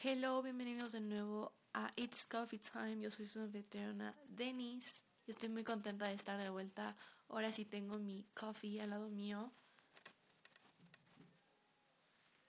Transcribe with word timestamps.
Hello, 0.00 0.40
bienvenidos 0.42 0.92
de 0.92 1.00
nuevo 1.00 1.52
a 1.74 1.90
It's 1.96 2.24
Coffee 2.24 2.60
Time. 2.60 3.00
Yo 3.00 3.10
soy 3.10 3.26
su 3.26 3.50
veterana 3.50 4.14
Denise 4.28 5.02
estoy 5.26 5.48
muy 5.48 5.64
contenta 5.64 6.06
de 6.06 6.14
estar 6.14 6.38
de 6.38 6.50
vuelta. 6.50 6.96
Ahora 7.28 7.52
sí 7.52 7.64
tengo 7.64 7.98
mi 7.98 8.24
coffee 8.32 8.80
al 8.80 8.90
lado 8.90 9.10
mío. 9.10 9.50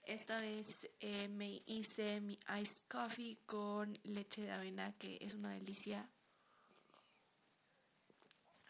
Esta 0.04 0.40
vez 0.40 0.88
eh, 1.00 1.26
me 1.26 1.60
hice 1.66 2.20
mi 2.20 2.38
iced 2.60 2.84
coffee 2.86 3.40
con 3.46 3.98
leche 4.04 4.42
de 4.42 4.52
avena, 4.52 4.92
que 4.96 5.18
es 5.20 5.34
una 5.34 5.50
delicia. 5.50 6.08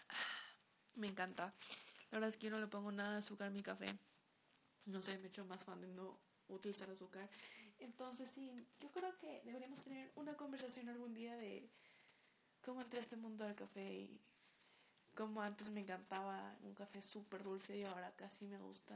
Ah, 0.09 0.57
me 0.95 1.09
encanta. 1.09 1.53
La 2.11 2.17
verdad 2.17 2.31
es 2.31 2.39
que 2.39 2.47
yo 2.47 2.53
no 2.53 2.61
le 2.61 2.67
pongo 2.67 2.91
nada 2.93 3.13
de 3.13 3.19
azúcar 3.19 3.49
a 3.49 3.51
mi 3.51 3.63
café. 3.63 3.95
No 4.87 5.03
sé, 5.03 5.19
me 5.19 5.25
he 5.25 5.29
hecho 5.29 5.45
más 5.45 5.63
fan 5.63 5.83
de 5.83 5.89
no 5.89 6.19
utilizar 6.49 6.89
azúcar. 6.89 7.29
Entonces, 7.81 8.31
sí, 8.35 8.53
yo 8.81 8.91
creo 8.91 9.17
que 9.19 9.43
deberíamos 9.45 9.83
tener 9.83 10.13
una 10.17 10.35
conversación 10.35 10.89
algún 10.89 11.15
día 11.15 11.37
de 11.37 11.69
cómo 12.63 12.83
entré 12.83 12.99
a 12.99 13.03
este 13.03 13.17
mundo 13.17 13.45
del 13.45 13.55
café 13.55 13.93
y 13.93 14.21
cómo 15.15 15.43
antes 15.43 15.71
me 15.71 15.81
encantaba 15.81 16.57
un 16.63 16.75
café 16.75 17.01
súper 17.01 17.43
dulce 17.43 17.77
y 17.77 17.85
ahora 17.85 18.13
casi 18.17 18.47
me 18.47 18.59
gusta. 18.59 18.95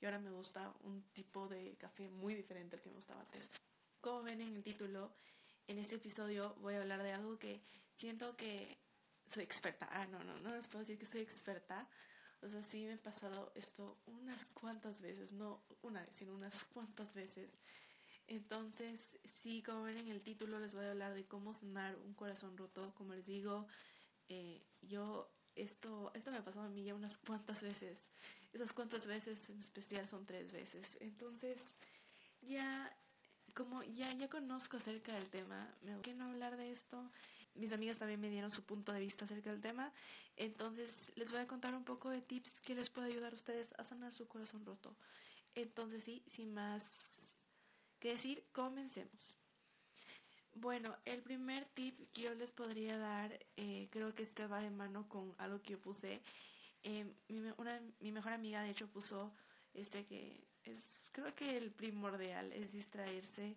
Y 0.00 0.06
ahora 0.06 0.20
me 0.20 0.30
gusta 0.30 0.72
un 0.84 1.02
tipo 1.12 1.48
de 1.48 1.76
café 1.76 2.08
muy 2.08 2.34
diferente 2.34 2.76
al 2.76 2.82
que 2.82 2.88
me 2.88 2.96
gustaba 2.96 3.20
antes. 3.20 3.50
Como 4.00 4.22
ven 4.22 4.40
en 4.40 4.54
el 4.54 4.62
título, 4.62 5.12
en 5.66 5.78
este 5.78 5.96
episodio 5.96 6.54
voy 6.60 6.74
a 6.74 6.80
hablar 6.80 7.02
de 7.02 7.12
algo 7.12 7.38
que 7.38 7.60
siento 7.96 8.36
que 8.36 8.78
soy 9.26 9.42
experta. 9.42 9.88
Ah, 9.90 10.06
no, 10.06 10.22
no, 10.22 10.38
no 10.40 10.54
les 10.54 10.66
puedo 10.68 10.80
decir 10.80 10.98
que 10.98 11.06
soy 11.06 11.20
experta, 11.20 11.88
o 12.42 12.48
sea, 12.48 12.62
sí 12.62 12.84
me 12.84 12.94
he 12.94 12.98
pasado 12.98 13.52
esto 13.54 13.96
unas 14.06 14.44
cuantas 14.46 15.00
veces, 15.00 15.32
no 15.32 15.60
una 15.82 16.00
vez, 16.00 16.10
sino 16.16 16.34
unas 16.34 16.64
cuantas 16.64 17.12
veces. 17.14 17.50
Entonces, 18.28 19.18
sí, 19.24 19.62
como 19.62 19.84
ven 19.84 19.96
en 19.98 20.08
el 20.08 20.20
título, 20.20 20.60
les 20.60 20.74
voy 20.74 20.84
a 20.84 20.90
hablar 20.90 21.14
de 21.14 21.24
cómo 21.24 21.54
sanar 21.54 21.96
un 21.96 22.12
corazón 22.14 22.56
roto. 22.56 22.92
Como 22.96 23.14
les 23.14 23.26
digo, 23.26 23.66
eh, 24.28 24.62
yo, 24.82 25.30
esto, 25.56 26.12
esto 26.14 26.30
me 26.30 26.36
ha 26.36 26.44
pasado 26.44 26.66
a 26.66 26.68
mí 26.68 26.84
ya 26.84 26.94
unas 26.94 27.16
cuantas 27.16 27.62
veces. 27.62 28.04
Esas 28.52 28.72
cuantas 28.72 29.06
veces 29.06 29.48
en 29.48 29.58
especial 29.58 30.06
son 30.06 30.26
tres 30.26 30.52
veces. 30.52 30.98
Entonces, 31.00 31.74
ya, 32.42 32.94
como 33.54 33.82
ya, 33.82 34.12
ya 34.12 34.28
conozco 34.28 34.76
acerca 34.76 35.14
del 35.14 35.28
tema, 35.30 35.74
me 35.82 35.98
quiero 36.02 36.24
hablar 36.24 36.56
de 36.56 36.70
esto 36.70 37.10
mis 37.54 37.72
amigas 37.72 37.98
también 37.98 38.20
me 38.20 38.30
dieron 38.30 38.50
su 38.50 38.62
punto 38.62 38.92
de 38.92 39.00
vista 39.00 39.24
acerca 39.24 39.50
del 39.50 39.60
tema. 39.60 39.92
Entonces 40.36 41.12
les 41.16 41.30
voy 41.30 41.40
a 41.40 41.46
contar 41.46 41.74
un 41.74 41.84
poco 41.84 42.10
de 42.10 42.20
tips 42.20 42.60
que 42.60 42.74
les 42.74 42.90
puede 42.90 43.08
ayudar 43.08 43.32
a 43.32 43.36
ustedes 43.36 43.74
a 43.78 43.84
sanar 43.84 44.14
su 44.14 44.26
corazón 44.28 44.64
roto. 44.64 44.94
Entonces 45.54 46.04
sí, 46.04 46.22
sin 46.26 46.54
más 46.54 47.36
que 47.98 48.12
decir, 48.12 48.44
comencemos. 48.52 49.36
Bueno, 50.54 50.96
el 51.04 51.22
primer 51.22 51.66
tip 51.66 51.98
que 52.12 52.22
yo 52.22 52.34
les 52.34 52.52
podría 52.52 52.98
dar, 52.98 53.38
eh, 53.56 53.88
creo 53.90 54.14
que 54.14 54.22
este 54.22 54.46
va 54.46 54.60
de 54.60 54.70
mano 54.70 55.08
con 55.08 55.34
algo 55.38 55.62
que 55.62 55.72
yo 55.72 55.80
puse. 55.80 56.20
Eh, 56.82 57.04
mi, 57.28 57.38
una, 57.56 57.80
mi 58.00 58.12
mejor 58.12 58.32
amiga 58.32 58.62
de 58.62 58.70
hecho 58.70 58.88
puso 58.88 59.32
este 59.74 60.04
que 60.06 60.44
es 60.64 61.02
creo 61.12 61.34
que 61.34 61.56
el 61.56 61.70
primordial 61.70 62.52
es 62.52 62.72
distraerse. 62.72 63.56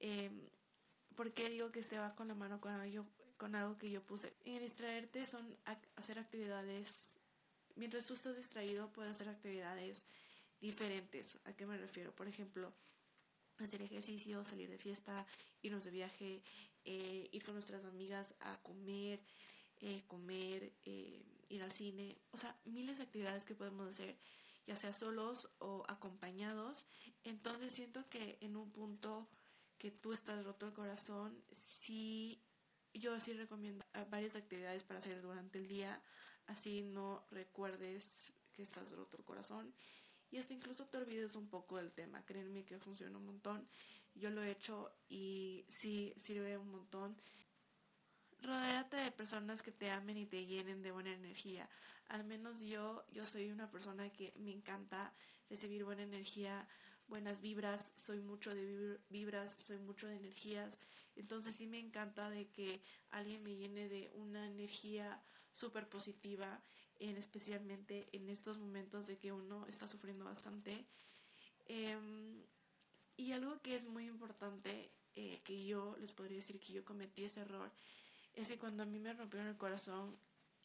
Eh, 0.00 0.30
¿Por 1.14 1.32
qué 1.32 1.48
digo 1.50 1.70
que 1.70 1.80
este 1.80 1.98
va 1.98 2.14
con 2.14 2.28
la 2.28 2.34
mano 2.34 2.60
con 2.60 2.72
algo, 2.72 3.06
con 3.36 3.54
algo 3.54 3.78
que 3.78 3.90
yo 3.90 4.02
puse? 4.02 4.34
En 4.44 4.60
distraerte 4.60 5.26
son 5.26 5.56
hacer 5.96 6.18
actividades, 6.18 7.18
mientras 7.76 8.06
tú 8.06 8.14
estás 8.14 8.36
distraído 8.36 8.92
puedes 8.92 9.12
hacer 9.12 9.28
actividades 9.28 10.04
diferentes. 10.60 11.38
¿A 11.44 11.52
qué 11.52 11.66
me 11.66 11.76
refiero? 11.76 12.14
Por 12.14 12.28
ejemplo, 12.28 12.72
hacer 13.58 13.82
ejercicio, 13.82 14.44
salir 14.44 14.70
de 14.70 14.78
fiesta, 14.78 15.26
irnos 15.60 15.84
de 15.84 15.90
viaje, 15.90 16.42
eh, 16.84 17.28
ir 17.32 17.44
con 17.44 17.54
nuestras 17.54 17.84
amigas 17.84 18.34
a 18.40 18.56
comer, 18.62 19.20
eh, 19.80 20.02
comer, 20.06 20.72
eh, 20.84 21.22
ir 21.48 21.62
al 21.62 21.72
cine, 21.72 22.16
o 22.30 22.36
sea, 22.36 22.56
miles 22.64 22.98
de 22.98 23.04
actividades 23.04 23.44
que 23.44 23.54
podemos 23.54 23.88
hacer, 23.88 24.16
ya 24.66 24.76
sea 24.76 24.94
solos 24.94 25.50
o 25.58 25.84
acompañados. 25.88 26.86
Entonces 27.24 27.72
siento 27.72 28.08
que 28.08 28.38
en 28.40 28.56
un 28.56 28.70
punto 28.70 29.28
que 29.82 29.90
tú 29.90 30.12
estás 30.12 30.44
roto 30.44 30.64
el 30.64 30.72
corazón, 30.72 31.36
sí, 31.50 32.40
yo 32.94 33.18
sí 33.18 33.32
recomiendo 33.32 33.84
varias 34.10 34.36
actividades 34.36 34.84
para 34.84 35.00
hacer 35.00 35.20
durante 35.20 35.58
el 35.58 35.66
día, 35.66 36.00
así 36.46 36.82
no 36.82 37.26
recuerdes 37.32 38.32
que 38.52 38.62
estás 38.62 38.92
roto 38.92 39.16
el 39.16 39.24
corazón 39.24 39.74
y 40.30 40.38
hasta 40.38 40.54
incluso 40.54 40.86
te 40.86 40.98
olvides 40.98 41.34
un 41.34 41.48
poco 41.48 41.78
del 41.78 41.92
tema. 41.92 42.24
Créanme 42.24 42.64
que 42.64 42.78
funciona 42.78 43.18
un 43.18 43.26
montón. 43.26 43.66
Yo 44.14 44.30
lo 44.30 44.44
he 44.44 44.52
hecho 44.52 44.94
y 45.08 45.64
sí 45.66 46.14
sirve 46.16 46.56
un 46.56 46.70
montón. 46.70 47.16
Rodéate 48.40 48.98
de 48.98 49.10
personas 49.10 49.64
que 49.64 49.72
te 49.72 49.90
amen 49.90 50.16
y 50.16 50.26
te 50.26 50.46
llenen 50.46 50.82
de 50.82 50.92
buena 50.92 51.12
energía. 51.12 51.68
Al 52.06 52.22
menos 52.22 52.60
yo, 52.60 53.04
yo 53.10 53.26
soy 53.26 53.50
una 53.50 53.68
persona 53.68 54.08
que 54.10 54.32
me 54.36 54.52
encanta 54.52 55.12
recibir 55.50 55.84
buena 55.84 56.04
energía 56.04 56.68
buenas 57.12 57.42
vibras, 57.42 57.92
soy 57.94 58.20
mucho 58.20 58.54
de 58.54 58.98
vibras, 59.10 59.54
soy 59.58 59.76
mucho 59.76 60.06
de 60.06 60.16
energías. 60.16 60.78
Entonces 61.14 61.54
sí 61.54 61.66
me 61.66 61.78
encanta 61.78 62.30
de 62.30 62.48
que 62.48 62.80
alguien 63.10 63.42
me 63.42 63.54
llene 63.54 63.86
de 63.86 64.10
una 64.14 64.46
energía 64.46 65.22
súper 65.52 65.86
positiva, 65.90 66.62
en, 67.00 67.18
especialmente 67.18 68.08
en 68.12 68.30
estos 68.30 68.56
momentos 68.56 69.08
de 69.08 69.18
que 69.18 69.30
uno 69.30 69.66
está 69.66 69.86
sufriendo 69.86 70.24
bastante. 70.24 70.86
Em, 71.66 72.40
y 73.18 73.32
algo 73.32 73.60
que 73.60 73.76
es 73.76 73.84
muy 73.84 74.06
importante, 74.06 74.90
eh, 75.14 75.38
que 75.44 75.66
yo 75.66 75.94
les 76.00 76.12
podría 76.12 76.38
decir 76.38 76.58
que 76.60 76.72
yo 76.72 76.82
cometí 76.82 77.24
ese 77.24 77.40
error, 77.40 77.70
es 78.32 78.48
que 78.48 78.56
cuando 78.56 78.84
a 78.84 78.86
mí 78.86 78.98
me 78.98 79.12
rompieron 79.12 79.48
el 79.48 79.58
corazón 79.58 80.16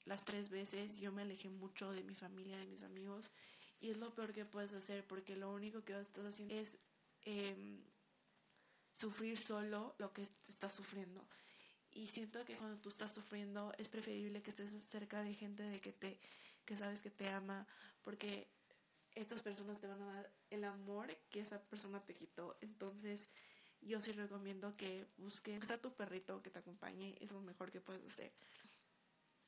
las 0.06 0.24
tres 0.24 0.48
veces, 0.48 0.96
yo 0.98 1.12
me 1.12 1.24
alejé 1.24 1.50
mucho 1.50 1.92
de 1.92 2.04
mi 2.04 2.16
familia, 2.16 2.58
de 2.58 2.68
mis 2.68 2.84
amigos 2.84 3.32
y 3.80 3.92
es 3.92 3.98
lo 3.98 4.14
peor 4.14 4.34
que 4.34 4.46
puedes 4.46 4.74
hacer 4.74 5.06
porque 5.06 5.36
lo 5.36 5.52
único 5.52 5.84
que 5.84 6.00
estás 6.00 6.26
haciendo 6.26 6.56
es 6.56 6.78
em, 7.24 7.82
sufrir 8.92 9.38
solo 9.38 9.96
lo 9.98 10.14
que 10.14 10.28
estás 10.48 10.74
sufriendo. 10.74 11.28
Y 11.92 12.08
siento 12.08 12.44
que 12.46 12.56
cuando 12.56 12.78
tú 12.78 12.90
estás 12.90 13.12
sufriendo 13.12 13.74
es 13.78 13.88
preferible 13.88 14.42
que 14.42 14.50
estés 14.50 14.74
cerca 14.86 15.22
de 15.22 15.34
gente 15.34 15.64
de 15.64 15.80
que 15.80 15.92
te 15.92 16.20
que 16.66 16.76
sabes 16.76 17.02
que 17.02 17.10
te 17.10 17.30
ama 17.30 17.66
porque 18.04 18.48
estas 19.16 19.42
personas 19.42 19.80
te 19.80 19.88
van 19.88 20.02
a 20.02 20.14
dar 20.14 20.32
el 20.50 20.64
amor 20.64 21.16
que 21.30 21.40
esa 21.40 21.62
persona 21.62 22.00
te 22.06 22.14
quitó. 22.14 22.58
Entonces, 22.62 23.30
yo 23.82 24.02
sí 24.02 24.12
recomiendo 24.12 24.76
que 24.76 25.08
busques 25.18 25.72
a 25.72 25.78
tu 25.78 25.94
perrito 25.94 26.42
que 26.44 26.50
te 26.50 26.60
acompañe, 26.60 27.16
es 27.22 27.32
lo 27.32 27.42
mejor 27.42 27.72
que 27.72 27.82
puedes 27.82 28.06
hacer. 28.06 28.32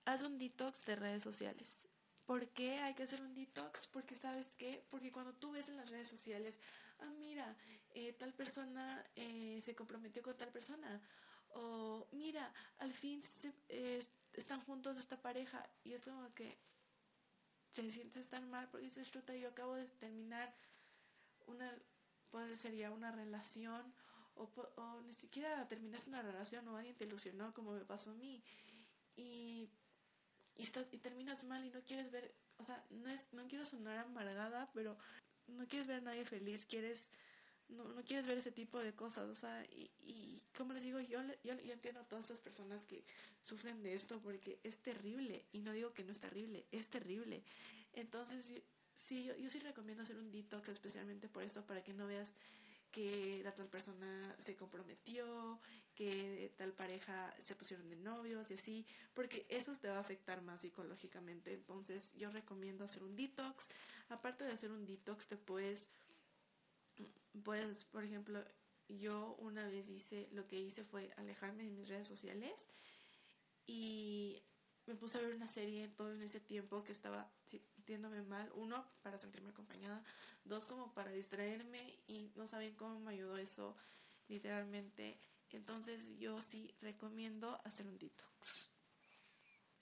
Haz 0.06 0.24
un 0.24 0.38
detox 0.38 0.86
de 0.86 0.96
redes 0.96 1.24
sociales. 1.24 1.88
¿Por 2.30 2.48
qué 2.50 2.78
hay 2.78 2.94
que 2.94 3.02
hacer 3.02 3.24
un 3.24 3.34
detox? 3.34 3.88
Porque 3.88 4.14
sabes 4.14 4.56
qué? 4.56 4.86
Porque 4.92 5.12
cuando 5.12 5.34
tú 5.34 5.50
ves 5.50 5.68
en 5.68 5.78
las 5.78 5.90
redes 5.90 6.08
sociales, 6.08 6.60
ah, 7.00 7.12
mira, 7.18 7.58
eh, 7.96 8.14
tal 8.14 8.36
persona 8.36 9.04
eh, 9.16 9.60
se 9.66 9.74
comprometió 9.74 10.22
con 10.22 10.38
tal 10.38 10.52
persona, 10.52 11.02
o 11.56 12.08
mira, 12.12 12.54
al 12.78 12.94
fin 12.94 13.20
eh, 13.70 14.06
están 14.34 14.62
juntos 14.62 15.00
esta 15.00 15.20
pareja, 15.20 15.68
y 15.84 15.94
es 15.94 16.02
como 16.02 16.32
que 16.36 16.56
se 17.72 17.92
sientes 17.92 18.30
tan 18.30 18.48
mal 18.52 18.70
porque 18.70 18.86
dices, 18.86 19.10
chuta, 19.10 19.36
yo 19.36 19.50
acabo 19.50 19.74
de 19.74 19.86
terminar 19.86 20.54
una, 21.48 21.76
puede 22.30 22.56
ser 22.58 22.76
ya 22.76 22.92
una 22.92 23.12
relación, 23.12 23.92
o, 24.36 24.44
o 24.76 25.02
ni 25.02 25.16
siquiera 25.16 25.68
terminaste 25.68 26.08
una 26.10 26.22
relación, 26.22 26.68
o 26.68 26.78
alguien 26.78 26.96
te 26.96 27.06
ilusionó 27.06 27.56
como 27.56 27.72
me 27.72 27.86
pasó 27.86 28.12
a 28.12 28.14
mí, 28.14 28.44
y 29.16 29.68
y, 30.60 30.64
y 30.92 30.98
terminas 31.00 31.44
mal 31.46 31.66
y 31.66 31.70
no 31.70 31.82
quieres 31.82 32.12
ver, 32.12 32.36
o 32.58 32.64
sea, 32.64 32.86
no, 32.90 33.10
es, 33.10 33.26
no 33.32 33.48
quiero 33.48 33.66
sonar 33.66 33.98
amargada, 34.00 34.70
pero 34.74 34.98
no 35.48 35.66
quieres 35.68 35.88
ver 35.88 35.98
a 35.98 36.02
nadie 36.02 36.26
feliz, 36.26 36.66
quieres, 36.66 37.10
no, 37.70 37.86
no 37.86 38.04
quieres 38.04 38.28
ver 38.28 38.38
ese 38.38 38.52
tipo 38.52 38.78
de 38.80 38.94
cosas, 38.94 39.30
o 39.30 39.36
sea, 39.36 39.66
y, 39.72 39.90
y 40.02 40.44
como 40.56 40.74
les 40.74 40.84
digo, 40.84 41.00
yo, 41.00 41.22
yo, 41.44 41.56
yo 41.62 41.74
entiendo 41.74 42.02
a 42.02 42.08
todas 42.08 42.26
estas 42.26 42.42
personas 42.42 42.84
que 42.84 43.04
sufren 43.42 43.82
de 43.82 43.96
esto 43.96 44.20
porque 44.22 44.60
es 44.64 44.78
terrible, 44.80 45.46
y 45.54 45.62
no 45.62 45.72
digo 45.72 45.94
que 45.94 46.04
no 46.04 46.12
es 46.12 46.20
terrible, 46.20 46.66
es 46.72 46.90
terrible. 46.90 47.42
Entonces, 47.94 48.52
sí, 48.96 49.24
yo, 49.24 49.36
yo 49.38 49.50
sí 49.50 49.60
recomiendo 49.60 50.04
hacer 50.04 50.18
un 50.18 50.30
detox 50.30 50.68
especialmente 50.68 51.30
por 51.30 51.44
esto, 51.44 51.66
para 51.66 51.84
que 51.84 51.94
no 51.94 52.06
veas 52.06 52.34
que 52.92 53.42
la 53.44 53.54
tal 53.54 53.68
persona 53.68 54.36
se 54.40 54.56
comprometió, 54.56 55.60
que 56.00 56.54
tal 56.56 56.72
pareja 56.72 57.36
se 57.40 57.58
pusieron 57.58 57.90
de 57.90 57.98
novios 57.98 58.50
y 58.52 58.54
así, 58.54 58.86
porque 59.14 59.46
eso 59.50 59.76
te 59.76 59.90
va 59.90 59.98
a 59.98 60.00
afectar 60.00 60.42
más 60.42 60.62
psicológicamente. 60.62 61.52
Entonces 61.52 62.10
yo 62.16 62.32
recomiendo 62.32 62.86
hacer 62.86 63.04
un 63.04 63.18
detox. 63.18 63.68
Aparte 64.08 64.46
de 64.46 64.54
hacer 64.54 64.72
un 64.72 64.86
detox, 64.86 65.28
te 65.28 65.36
puedes, 65.36 65.90
puedes, 67.44 67.84
por 67.84 68.06
ejemplo, 68.06 68.42
yo 68.88 69.36
una 69.40 69.68
vez 69.68 69.90
hice, 69.90 70.30
lo 70.32 70.48
que 70.48 70.58
hice 70.58 70.86
fue 70.86 71.12
alejarme 71.18 71.66
de 71.66 71.72
mis 71.72 71.90
redes 71.90 72.08
sociales 72.08 72.70
y 73.68 74.42
me 74.86 74.96
puse 74.96 75.18
a 75.18 75.22
ver 75.22 75.36
una 75.36 75.48
serie 75.48 75.90
todo 75.90 76.14
en 76.14 76.22
ese 76.22 76.40
tiempo 76.40 76.86
que 76.86 76.94
estaba 76.94 77.30
sintiéndome 77.44 78.22
mal. 78.22 78.50
Uno, 78.56 78.90
para 79.02 79.18
sentirme 79.18 79.50
acompañada. 79.50 80.02
Dos, 80.46 80.66
como 80.66 80.94
para 80.94 81.12
distraerme 81.12 82.00
y 82.08 82.32
no 82.38 82.48
saben 82.48 82.74
cómo 82.76 83.02
me 83.02 83.12
ayudó 83.12 83.36
eso. 83.36 83.76
literalmente. 84.30 85.20
Entonces 85.52 86.18
yo 86.20 86.42
sí 86.42 86.74
recomiendo 86.82 87.60
hacer 87.64 87.88
un 87.88 87.98
detox. 87.98 88.70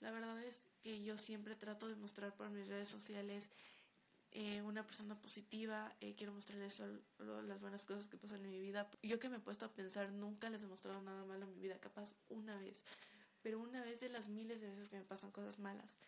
La 0.00 0.10
verdad 0.10 0.42
es 0.44 0.64
que 0.82 1.02
yo 1.02 1.18
siempre 1.18 1.56
trato 1.56 1.88
de 1.88 1.96
mostrar 1.96 2.34
por 2.34 2.50
mis 2.50 2.68
redes 2.68 2.88
sociales 2.88 3.50
eh, 4.30 4.60
una 4.62 4.84
persona 4.84 5.18
positiva, 5.20 5.94
eh, 6.00 6.14
quiero 6.14 6.32
mostrarles 6.34 6.74
solo 6.74 7.42
las 7.42 7.60
buenas 7.60 7.84
cosas 7.84 8.06
que 8.06 8.18
pasan 8.18 8.44
en 8.44 8.50
mi 8.50 8.60
vida. 8.60 8.88
Yo 9.02 9.18
que 9.18 9.28
me 9.28 9.36
he 9.36 9.40
puesto 9.40 9.66
a 9.66 9.72
pensar, 9.72 10.12
nunca 10.12 10.50
les 10.50 10.62
he 10.62 10.66
mostrado 10.66 11.00
nada 11.00 11.24
malo 11.24 11.44
en 11.44 11.54
mi 11.54 11.60
vida, 11.60 11.78
capaz 11.78 12.14
una 12.28 12.56
vez, 12.58 12.82
pero 13.42 13.58
una 13.58 13.82
vez 13.82 14.00
de 14.00 14.10
las 14.10 14.28
miles 14.28 14.60
de 14.60 14.68
veces 14.68 14.90
que 14.90 14.96
me 14.96 15.04
pasan 15.04 15.30
cosas 15.30 15.58
malas. 15.58 15.98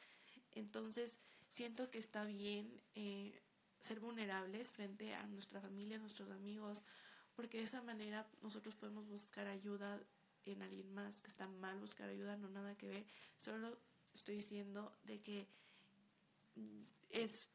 Entonces, 0.52 1.18
siento 1.48 1.90
que 1.90 1.98
está 1.98 2.24
bien 2.24 2.82
eh, 2.94 3.40
ser 3.80 4.00
vulnerables 4.00 4.70
frente 4.70 5.14
a 5.14 5.26
nuestra 5.26 5.60
familia, 5.60 5.96
a 5.96 6.00
nuestros 6.00 6.30
amigos, 6.30 6.84
porque 7.40 7.56
de 7.56 7.64
esa 7.64 7.80
manera 7.80 8.26
nosotros 8.42 8.74
podemos 8.74 9.08
buscar 9.08 9.46
ayuda 9.46 9.98
en 10.44 10.60
alguien 10.60 10.92
más, 10.92 11.22
que 11.22 11.28
está 11.28 11.48
mal 11.48 11.80
buscar 11.80 12.10
ayuda, 12.10 12.36
no 12.36 12.50
nada 12.50 12.76
que 12.76 12.86
ver, 12.86 13.06
solo 13.38 13.78
estoy 14.12 14.36
diciendo 14.36 14.94
de 15.04 15.22
que 15.22 15.46
es 17.08 17.48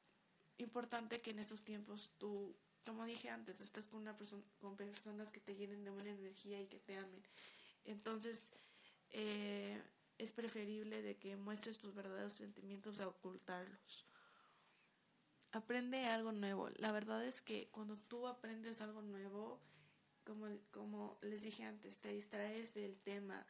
importante 0.58 1.20
que 1.20 1.30
en 1.30 1.38
estos 1.38 1.62
tiempos 1.62 2.10
tú, 2.18 2.56
como 2.84 3.06
dije 3.06 3.30
antes, 3.30 3.62
estés 3.62 3.88
con, 3.88 4.02
una 4.02 4.18
persona, 4.18 4.42
con 4.60 4.76
personas 4.76 5.32
que 5.32 5.40
te 5.40 5.56
llenen 5.56 5.84
de 5.84 5.92
buena 5.92 6.10
energía 6.10 6.60
y 6.60 6.66
que 6.66 6.80
te 6.80 6.98
amen. 6.98 7.22
Entonces, 7.84 8.54
eh, 9.12 9.80
es 10.18 10.32
preferible 10.32 11.04
de 11.04 11.16
que 11.18 11.38
muestres 11.38 11.78
tus 11.78 11.94
verdaderos 11.94 12.34
sentimientos 12.34 13.02
a 13.02 13.08
ocultarlos. 13.08 14.08
Aprende 15.52 16.08
algo 16.08 16.32
nuevo. 16.32 16.72
La 16.78 16.92
verdad 16.92 17.24
es 17.24 17.40
que 17.40 17.68
cuando 17.68 17.98
tú 17.98 18.28
aprendes 18.28 18.82
algo 18.82 19.04
nuevo, 19.04 19.62
como, 20.26 20.48
como 20.72 21.18
les 21.22 21.42
dije 21.42 21.64
antes, 21.64 22.00
te 22.00 22.12
distraes 22.12 22.74
del 22.74 22.98
tema 23.00 23.46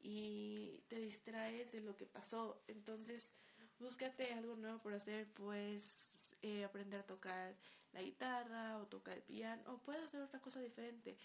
y 0.00 0.84
te 0.88 1.00
distraes 1.00 1.72
de 1.72 1.80
lo 1.80 1.96
que 1.96 2.06
pasó. 2.06 2.62
Entonces, 2.68 3.32
búscate 3.78 4.32
algo 4.34 4.54
nuevo 4.56 4.78
por 4.78 4.94
hacer, 4.94 5.26
pues 5.32 6.36
eh, 6.42 6.64
aprender 6.64 7.00
a 7.00 7.06
tocar 7.06 7.56
la 7.92 8.02
guitarra 8.02 8.78
o 8.78 8.86
tocar 8.86 9.16
el 9.16 9.22
piano 9.22 9.62
o 9.72 9.78
puedes 9.78 10.04
hacer 10.04 10.20
otra 10.20 10.40
cosa 10.40 10.60
diferente. 10.60 11.16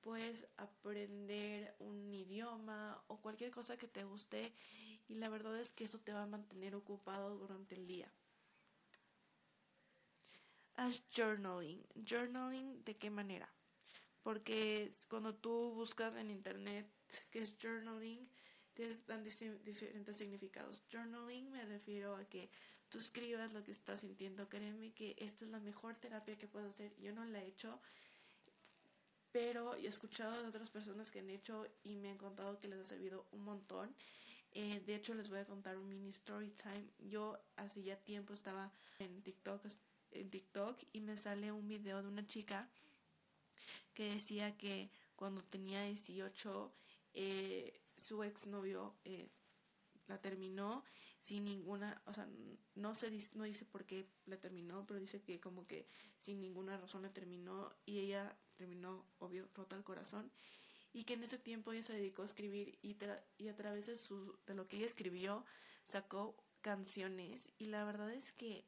Puedes 0.00 0.46
aprender 0.56 1.74
un 1.80 2.14
idioma 2.14 3.02
o 3.08 3.20
cualquier 3.20 3.50
cosa 3.50 3.76
que 3.76 3.88
te 3.88 4.04
guste 4.04 4.52
y 5.08 5.16
la 5.16 5.28
verdad 5.28 5.58
es 5.58 5.72
que 5.72 5.84
eso 5.84 5.98
te 5.98 6.12
va 6.12 6.22
a 6.22 6.26
mantener 6.26 6.76
ocupado 6.76 7.36
durante 7.36 7.74
el 7.74 7.86
día. 7.86 8.12
Haz 10.76 11.02
journaling. 11.10 11.84
Journaling 11.96 12.84
de 12.84 12.96
qué 12.96 13.10
manera? 13.10 13.52
Porque 14.22 14.90
cuando 15.08 15.34
tú 15.34 15.72
buscas 15.72 16.14
en 16.16 16.30
internet 16.30 16.86
qué 17.30 17.40
es 17.40 17.56
journaling, 17.60 18.28
dan 19.06 19.24
diferentes 19.24 20.16
significados. 20.16 20.82
Journaling 20.90 21.50
me 21.50 21.64
refiero 21.64 22.16
a 22.16 22.24
que 22.24 22.50
tú 22.88 22.98
escribas 22.98 23.52
lo 23.52 23.64
que 23.64 23.72
estás 23.72 24.00
sintiendo. 24.00 24.48
Créeme 24.48 24.92
que 24.92 25.16
esta 25.18 25.44
es 25.44 25.50
la 25.50 25.60
mejor 25.60 25.96
terapia 25.96 26.38
que 26.38 26.48
puedo 26.48 26.68
hacer. 26.68 26.94
Yo 26.98 27.12
no 27.12 27.24
la 27.24 27.42
he 27.42 27.46
hecho, 27.46 27.80
pero 29.32 29.74
he 29.74 29.86
escuchado 29.86 30.40
de 30.42 30.48
otras 30.48 30.70
personas 30.70 31.10
que 31.10 31.20
han 31.20 31.30
hecho 31.30 31.66
y 31.82 31.96
me 31.96 32.10
han 32.10 32.18
contado 32.18 32.58
que 32.60 32.68
les 32.68 32.80
ha 32.80 32.84
servido 32.84 33.26
un 33.32 33.42
montón. 33.42 33.94
Eh, 34.52 34.80
de 34.86 34.94
hecho, 34.94 35.14
les 35.14 35.28
voy 35.28 35.40
a 35.40 35.44
contar 35.44 35.76
un 35.76 35.88
mini 35.88 36.08
story 36.08 36.50
time. 36.50 36.88
Yo 36.98 37.38
hace 37.56 37.82
ya 37.82 37.96
tiempo 37.96 38.32
estaba 38.32 38.72
en 38.98 39.22
TikTok, 39.22 39.66
en 40.12 40.30
TikTok 40.30 40.82
y 40.92 41.00
me 41.00 41.16
sale 41.16 41.52
un 41.52 41.68
video 41.68 42.02
de 42.02 42.08
una 42.08 42.26
chica 42.26 42.68
que 43.98 44.14
decía 44.14 44.56
que 44.56 44.92
cuando 45.16 45.42
tenía 45.42 45.82
18 45.82 46.72
eh, 47.14 47.80
su 47.96 48.22
exnovio 48.22 48.94
eh, 49.04 49.28
la 50.06 50.20
terminó 50.20 50.84
sin 51.20 51.44
ninguna, 51.44 52.00
o 52.06 52.12
sea, 52.12 52.28
no 52.76 52.94
se 52.94 53.10
dice, 53.10 53.32
no 53.34 53.42
dice 53.42 53.64
por 53.64 53.86
qué 53.86 54.06
la 54.26 54.36
terminó, 54.36 54.86
pero 54.86 55.00
dice 55.00 55.20
que 55.20 55.40
como 55.40 55.66
que 55.66 55.88
sin 56.16 56.40
ninguna 56.40 56.76
razón 56.76 57.02
la 57.02 57.12
terminó 57.12 57.74
y 57.86 57.98
ella 57.98 58.38
terminó, 58.54 59.04
obvio, 59.18 59.48
rota 59.52 59.74
el 59.74 59.82
corazón 59.82 60.30
y 60.92 61.02
que 61.02 61.14
en 61.14 61.24
ese 61.24 61.36
tiempo 61.36 61.72
ella 61.72 61.82
se 61.82 61.94
dedicó 61.94 62.22
a 62.22 62.26
escribir 62.26 62.78
y, 62.82 62.96
y 63.36 63.48
a 63.48 63.56
través 63.56 63.86
de, 63.86 63.96
su, 63.96 64.38
de 64.46 64.54
lo 64.54 64.68
que 64.68 64.76
ella 64.76 64.86
escribió 64.86 65.44
sacó 65.86 66.36
canciones 66.60 67.50
y 67.58 67.64
la 67.64 67.84
verdad 67.84 68.12
es 68.12 68.30
que 68.30 68.64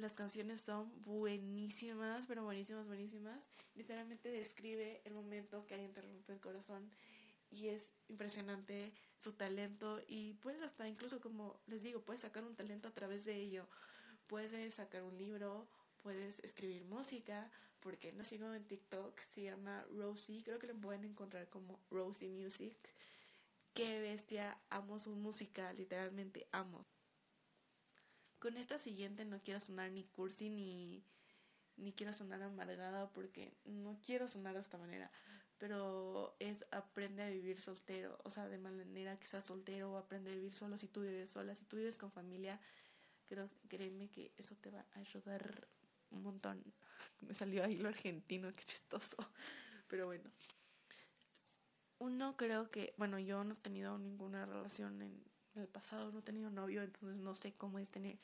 las 0.00 0.12
canciones 0.12 0.60
son 0.62 0.90
buenísimas, 1.02 2.24
pero 2.26 2.44
buenísimas, 2.44 2.86
buenísimas. 2.86 3.46
Literalmente 3.74 4.30
describe 4.30 5.02
el 5.04 5.14
momento 5.14 5.66
que 5.66 5.74
alguien 5.74 5.92
te 5.92 6.00
rompe 6.00 6.32
el 6.32 6.40
corazón 6.40 6.90
y 7.50 7.68
es 7.68 7.88
impresionante 8.08 8.92
su 9.18 9.32
talento 9.32 10.00
y 10.08 10.34
puedes 10.34 10.62
hasta 10.62 10.88
incluso 10.88 11.20
como 11.20 11.60
les 11.66 11.82
digo, 11.82 12.00
puedes 12.00 12.22
sacar 12.22 12.44
un 12.44 12.56
talento 12.56 12.88
a 12.88 12.92
través 12.92 13.24
de 13.24 13.36
ello. 13.36 13.68
Puedes 14.26 14.74
sacar 14.74 15.02
un 15.02 15.18
libro, 15.18 15.66
puedes 16.02 16.38
escribir 16.40 16.84
música, 16.84 17.50
porque 17.80 18.12
no 18.12 18.24
sigo 18.24 18.52
en 18.54 18.64
TikTok, 18.64 19.18
se 19.18 19.42
llama 19.42 19.84
Rosie, 19.96 20.42
creo 20.44 20.58
que 20.58 20.68
lo 20.68 20.74
pueden 20.74 21.04
encontrar 21.04 21.48
como 21.48 21.80
Rosie 21.90 22.28
Music. 22.28 22.76
Qué 23.74 24.00
bestia, 24.00 24.58
amo 24.68 24.98
su 25.00 25.16
música, 25.16 25.72
literalmente 25.72 26.46
amo. 26.52 26.86
Con 28.40 28.56
esta 28.56 28.78
siguiente 28.78 29.26
no 29.26 29.38
quiero 29.42 29.60
sonar 29.60 29.92
ni 29.92 30.04
cursi 30.04 30.48
ni, 30.48 31.04
ni 31.76 31.92
quiero 31.92 32.14
sonar 32.14 32.42
amargada 32.42 33.10
porque 33.10 33.52
no 33.66 34.00
quiero 34.04 34.28
sonar 34.28 34.54
de 34.54 34.62
esta 34.62 34.78
manera, 34.78 35.10
pero 35.58 36.34
es 36.38 36.64
aprende 36.70 37.22
a 37.22 37.28
vivir 37.28 37.60
soltero, 37.60 38.18
o 38.24 38.30
sea, 38.30 38.48
de 38.48 38.56
manera 38.56 39.18
que 39.18 39.26
seas 39.26 39.44
soltero 39.44 39.92
o 39.92 39.98
aprende 39.98 40.30
a 40.30 40.34
vivir 40.34 40.54
solo 40.54 40.78
si 40.78 40.88
tú 40.88 41.02
vives 41.02 41.30
sola, 41.30 41.54
si 41.54 41.66
tú 41.66 41.76
vives 41.76 41.98
con 41.98 42.10
familia, 42.10 42.58
creo, 43.28 43.50
créeme 43.68 44.08
que 44.08 44.32
eso 44.38 44.56
te 44.56 44.70
va 44.70 44.86
a 44.94 45.00
ayudar 45.00 45.68
un 46.10 46.22
montón. 46.22 46.64
Me 47.20 47.34
salió 47.34 47.62
ahí 47.62 47.74
lo 47.74 47.90
argentino, 47.90 48.50
qué 48.54 48.64
chistoso, 48.64 49.18
pero 49.86 50.06
bueno. 50.06 50.30
Uno 51.98 52.38
creo 52.38 52.70
que, 52.70 52.94
bueno, 52.96 53.18
yo 53.18 53.44
no 53.44 53.52
he 53.52 53.58
tenido 53.58 53.98
ninguna 53.98 54.46
relación 54.46 55.02
en 55.02 55.29
el 55.56 55.68
pasado, 55.68 56.12
no 56.12 56.20
he 56.20 56.22
tenido 56.22 56.50
novio, 56.50 56.82
entonces 56.82 57.18
no 57.18 57.34
sé 57.34 57.52
cómo 57.52 57.78
es 57.78 57.90
tener, 57.90 58.18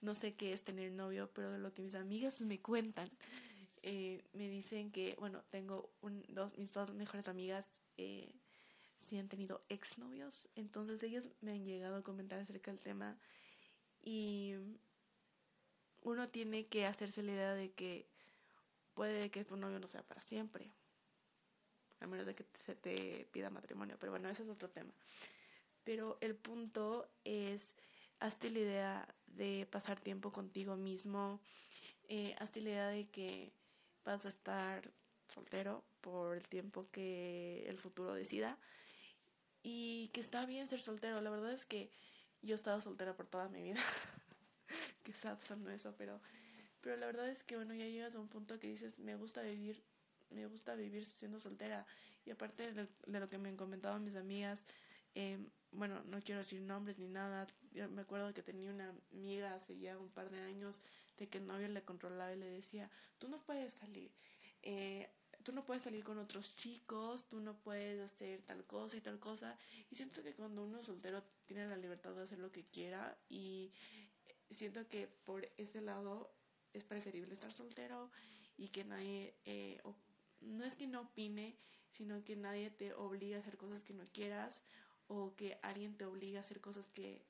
no 0.00 0.14
sé 0.14 0.34
qué 0.34 0.52
es 0.52 0.62
tener 0.62 0.92
novio, 0.92 1.30
pero 1.34 1.52
de 1.52 1.58
lo 1.58 1.72
que 1.72 1.82
mis 1.82 1.94
amigas 1.94 2.40
me 2.40 2.60
cuentan, 2.60 3.10
eh, 3.82 4.22
me 4.32 4.48
dicen 4.48 4.90
que, 4.90 5.16
bueno, 5.18 5.42
tengo 5.50 5.90
un, 6.02 6.24
dos, 6.28 6.56
mis 6.58 6.72
dos 6.72 6.92
mejores 6.92 7.28
amigas 7.28 7.66
eh, 7.96 8.32
sí 8.96 9.18
han 9.18 9.28
tenido 9.28 9.62
exnovios, 9.68 10.48
entonces 10.56 11.02
ellas 11.02 11.26
me 11.40 11.52
han 11.52 11.64
llegado 11.64 11.96
a 11.96 12.02
comentar 12.02 12.38
acerca 12.40 12.70
del 12.70 12.80
tema 12.80 13.16
y 14.02 14.54
uno 16.02 16.28
tiene 16.28 16.66
que 16.66 16.86
hacerse 16.86 17.22
la 17.22 17.32
idea 17.32 17.54
de 17.54 17.70
que 17.72 18.06
puede 18.94 19.30
que 19.30 19.44
tu 19.44 19.56
novio 19.56 19.78
no 19.78 19.86
sea 19.86 20.02
para 20.02 20.20
siempre, 20.20 20.70
a 22.00 22.06
menos 22.06 22.26
de 22.26 22.34
que 22.34 22.44
se 22.64 22.74
te 22.74 23.26
pida 23.32 23.50
matrimonio, 23.50 23.96
pero 23.98 24.12
bueno, 24.12 24.28
ese 24.28 24.42
es 24.42 24.48
otro 24.48 24.68
tema. 24.68 24.92
Pero 25.84 26.18
el 26.20 26.34
punto 26.34 27.08
es, 27.24 27.74
hazte 28.20 28.50
la 28.50 28.60
idea 28.60 29.14
de 29.26 29.66
pasar 29.70 29.98
tiempo 30.00 30.32
contigo 30.32 30.76
mismo, 30.76 31.40
eh, 32.08 32.34
hazte 32.38 32.60
la 32.60 32.70
idea 32.70 32.88
de 32.88 33.08
que 33.08 33.52
vas 34.04 34.24
a 34.24 34.28
estar 34.28 34.90
soltero 35.28 35.82
por 36.00 36.36
el 36.36 36.46
tiempo 36.48 36.86
que 36.92 37.64
el 37.68 37.78
futuro 37.78 38.14
decida 38.14 38.58
y 39.62 40.08
que 40.08 40.20
está 40.20 40.44
bien 40.46 40.66
ser 40.66 40.80
soltero. 40.80 41.20
La 41.20 41.30
verdad 41.30 41.52
es 41.52 41.64
que 41.64 41.90
yo 42.42 42.54
he 42.54 42.56
estado 42.56 42.80
soltera 42.80 43.14
por 43.14 43.26
toda 43.26 43.48
mi 43.48 43.62
vida. 43.62 43.80
Qué 45.04 45.12
sad 45.12 45.38
son 45.40 45.68
eso, 45.70 45.94
pero, 45.96 46.20
pero 46.80 46.96
la 46.96 47.06
verdad 47.06 47.28
es 47.28 47.44
que 47.44 47.56
bueno, 47.56 47.74
ya 47.74 47.86
llegas 47.86 48.14
a 48.14 48.20
un 48.20 48.28
punto 48.28 48.58
que 48.58 48.68
dices, 48.68 48.98
me 48.98 49.16
gusta 49.16 49.42
vivir, 49.42 49.82
me 50.30 50.46
gusta 50.46 50.74
vivir 50.74 51.04
siendo 51.06 51.40
soltera. 51.40 51.86
Y 52.24 52.30
aparte 52.30 52.72
de, 52.72 52.88
lo 53.06 53.28
que 53.28 53.38
me 53.38 53.48
han 53.48 53.56
comentado 53.56 53.98
mis 53.98 54.16
amigas, 54.16 54.64
em, 55.14 55.48
bueno, 55.72 56.02
no 56.04 56.20
quiero 56.20 56.38
decir 56.38 56.60
nombres 56.60 56.98
ni 56.98 57.08
nada. 57.08 57.46
Me 57.90 58.02
acuerdo 58.02 58.32
que 58.34 58.42
tenía 58.42 58.70
una 58.70 58.94
amiga 59.12 59.54
hace 59.54 59.78
ya 59.78 59.98
un 59.98 60.10
par 60.10 60.30
de 60.30 60.40
años 60.40 60.80
de 61.18 61.28
que 61.28 61.38
el 61.38 61.46
novio 61.46 61.68
le 61.68 61.82
controlaba 61.82 62.32
y 62.32 62.38
le 62.38 62.46
decía, 62.46 62.90
tú 63.18 63.28
no 63.28 63.42
puedes 63.42 63.72
salir, 63.72 64.10
eh, 64.62 65.08
tú 65.42 65.52
no 65.52 65.64
puedes 65.64 65.82
salir 65.82 66.04
con 66.04 66.18
otros 66.18 66.56
chicos, 66.56 67.28
tú 67.28 67.40
no 67.40 67.56
puedes 67.58 68.00
hacer 68.00 68.42
tal 68.42 68.64
cosa 68.64 68.96
y 68.96 69.00
tal 69.00 69.18
cosa. 69.18 69.56
Y 69.90 69.96
siento 69.96 70.22
que 70.22 70.34
cuando 70.34 70.64
uno 70.64 70.78
es 70.78 70.86
soltero 70.86 71.22
tiene 71.46 71.66
la 71.66 71.76
libertad 71.76 72.12
de 72.12 72.22
hacer 72.22 72.38
lo 72.38 72.52
que 72.52 72.64
quiera 72.64 73.16
y 73.28 73.72
siento 74.50 74.86
que 74.88 75.08
por 75.08 75.48
ese 75.56 75.80
lado 75.80 76.34
es 76.72 76.84
preferible 76.84 77.32
estar 77.32 77.52
soltero 77.52 78.10
y 78.56 78.68
que 78.68 78.84
nadie, 78.84 79.34
eh, 79.44 79.80
no 80.40 80.64
es 80.64 80.76
que 80.76 80.86
no 80.86 81.02
opine, 81.02 81.56
sino 81.90 82.24
que 82.24 82.36
nadie 82.36 82.70
te 82.70 82.94
obliga 82.94 83.36
a 83.36 83.40
hacer 83.40 83.56
cosas 83.56 83.84
que 83.84 83.94
no 83.94 84.04
quieras 84.12 84.62
o 85.08 85.34
que 85.36 85.58
alguien 85.62 85.96
te 85.96 86.04
obliga 86.04 86.38
a 86.38 86.42
hacer 86.42 86.60
cosas 86.60 86.86
que 86.86 87.22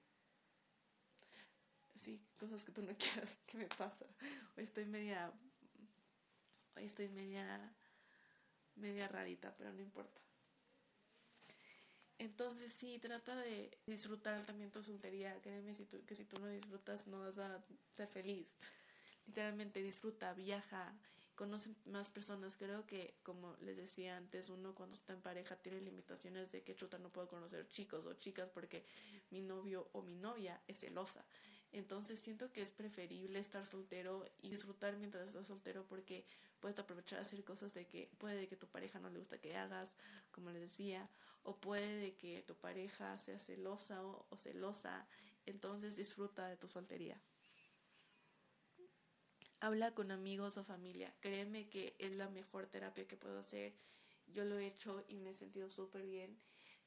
sí, 1.95 2.21
cosas 2.38 2.64
que 2.64 2.73
tú 2.73 2.83
no 2.83 2.95
quieras 2.99 3.37
que 3.47 3.59
me 3.59 3.67
pasa. 3.67 4.07
Hoy 4.57 4.64
estoy 4.64 4.85
media 4.87 5.33
hoy 6.76 6.85
estoy 6.85 7.09
media 7.09 7.75
media 8.76 9.09
rarita, 9.09 9.55
pero 9.57 9.73
no 9.73 9.81
importa. 9.81 10.21
Entonces 12.19 12.73
sí, 12.73 12.99
trata 13.00 13.35
de 13.37 13.76
disfrutar 13.87 14.45
también 14.45 14.71
tu 14.71 14.83
soltería. 14.83 15.41
Créeme 15.43 15.75
si 15.75 15.85
tú, 15.85 16.05
que 16.07 16.14
si 16.14 16.25
tú 16.25 16.38
no 16.38 16.47
disfrutas 16.49 17.07
no 17.09 17.19
vas 17.21 17.38
a 17.38 17.61
ser 17.95 18.09
feliz. 18.09 18.47
Literalmente 19.26 19.83
disfruta, 19.83 20.33
viaja, 20.33 20.95
conoce 21.43 21.71
más 21.87 22.09
personas. 22.09 22.57
Creo 22.57 22.87
que, 22.87 23.15
como 23.25 23.57
les 23.63 23.77
decía 23.77 24.17
antes, 24.17 24.49
uno 24.49 24.77
cuando 24.77 24.95
está 24.95 25.13
en 25.13 25.21
pareja 25.21 25.57
tiene 25.57 25.81
limitaciones 25.81 26.53
de 26.53 26.63
que 26.63 26.77
chuta 26.77 26.99
no 26.99 27.09
puedo 27.09 27.27
conocer 27.27 27.67
chicos 27.67 28.07
o 28.07 28.15
chicas 28.15 28.49
porque 28.55 28.85
mi 29.31 29.41
novio 29.41 29.89
o 29.91 30.03
mi 30.03 30.15
novia 30.15 30.61
es 30.69 30.79
celosa. 30.79 31.25
Entonces 31.73 32.21
siento 32.21 32.53
que 32.53 32.63
es 32.63 32.71
preferible 32.71 33.41
estar 33.41 33.67
soltero 33.67 34.25
y 34.41 34.51
disfrutar 34.51 34.97
mientras 34.99 35.27
estás 35.27 35.49
soltero 35.49 35.85
porque 35.89 36.25
puedes 36.61 36.79
aprovechar 36.79 37.19
a 37.19 37.23
hacer 37.23 37.43
cosas 37.43 37.75
de 37.75 37.89
que 37.89 38.09
puede 38.19 38.47
que 38.47 38.57
tu 38.57 38.69
pareja 38.69 39.01
no 39.01 39.11
le 39.11 39.19
gusta 39.19 39.39
que 39.39 39.57
hagas, 39.57 39.97
como 40.31 40.51
les 40.51 40.63
decía, 40.63 41.11
o 41.43 41.57
puede 41.57 42.15
que 42.15 42.43
tu 42.43 42.55
pareja 42.55 43.19
sea 43.19 43.41
celosa 43.41 44.07
o, 44.07 44.27
o 44.31 44.37
celosa. 44.37 45.09
Entonces 45.45 45.97
disfruta 45.97 46.47
de 46.47 46.57
tu 46.57 46.69
soltería. 46.69 47.21
Habla 49.62 49.95
con 49.95 50.11
amigos 50.11 50.57
o 50.57 50.64
familia. 50.64 51.14
Créeme 51.21 51.69
que 51.69 51.95
es 52.00 52.16
la 52.16 52.28
mejor 52.28 52.66
terapia 52.66 53.07
que 53.07 53.16
puedo 53.16 53.38
hacer. 53.38 53.73
Yo 54.26 54.45
lo 54.45 54.59
he 54.59 54.66
hecho 54.66 55.04
y 55.07 55.21
me 55.21 55.31
he 55.31 55.35
sentido 55.37 55.71
súper 55.71 56.04
bien. 56.04 56.37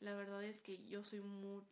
La 0.02 0.14
verdad 0.14 0.44
es 0.44 0.62
que 0.62 0.84
yo 0.84 1.02
soy 1.06 1.22
muy, 1.22 1.64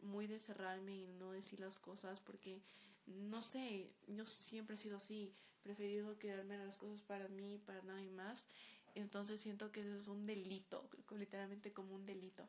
muy, 0.00 0.28
de 0.28 0.38
cerrarme 0.38 0.94
y 0.94 1.08
no 1.08 1.32
decir 1.32 1.58
las 1.58 1.80
cosas 1.80 2.20
porque, 2.20 2.62
no 3.04 3.42
sé, 3.42 3.90
yo 4.06 4.26
siempre 4.26 4.76
he 4.76 4.78
sido 4.78 4.98
así. 4.98 5.34
Preferido 5.64 6.16
quedarme 6.20 6.56
las 6.56 6.78
cosas 6.78 7.02
para 7.02 7.26
mí, 7.26 7.58
para 7.66 7.82
nadie 7.82 8.12
más. 8.12 8.46
Entonces 8.94 9.40
siento 9.40 9.72
que 9.72 9.80
eso 9.80 9.96
es 9.96 10.06
un 10.06 10.24
delito, 10.24 10.88
literalmente 11.18 11.72
como 11.72 11.96
un 11.96 12.06
delito. 12.06 12.48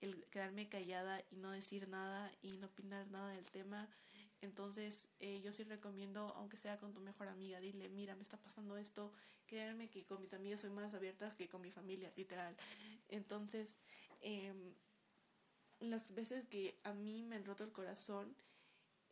El 0.00 0.26
quedarme 0.32 0.68
callada 0.68 1.22
y 1.30 1.36
no 1.36 1.52
decir 1.52 1.86
nada 1.86 2.28
y 2.42 2.56
no 2.56 2.66
opinar 2.66 3.06
nada 3.06 3.28
del 3.28 3.48
tema 3.52 3.88
entonces, 4.40 5.08
eh, 5.18 5.40
yo 5.40 5.52
sí 5.52 5.64
recomiendo, 5.64 6.32
aunque 6.36 6.56
sea 6.56 6.78
con 6.78 6.92
tu 6.92 7.00
mejor 7.00 7.28
amiga, 7.28 7.60
dile, 7.60 7.88
mira, 7.88 8.14
me 8.14 8.22
está 8.22 8.36
pasando 8.36 8.76
esto. 8.76 9.12
Créanme 9.46 9.88
que 9.88 10.04
con 10.04 10.20
mis 10.20 10.34
amigas 10.34 10.60
soy 10.60 10.70
más 10.70 10.94
abierta 10.94 11.34
que 11.36 11.48
con 11.48 11.62
mi 11.62 11.70
familia, 11.70 12.12
literal. 12.16 12.54
Entonces, 13.08 13.78
em, 14.20 14.74
las 15.80 16.14
veces 16.14 16.46
que 16.48 16.78
a 16.84 16.92
mí 16.92 17.22
me 17.22 17.36
han 17.36 17.44
roto 17.44 17.64
el 17.64 17.72
corazón, 17.72 18.34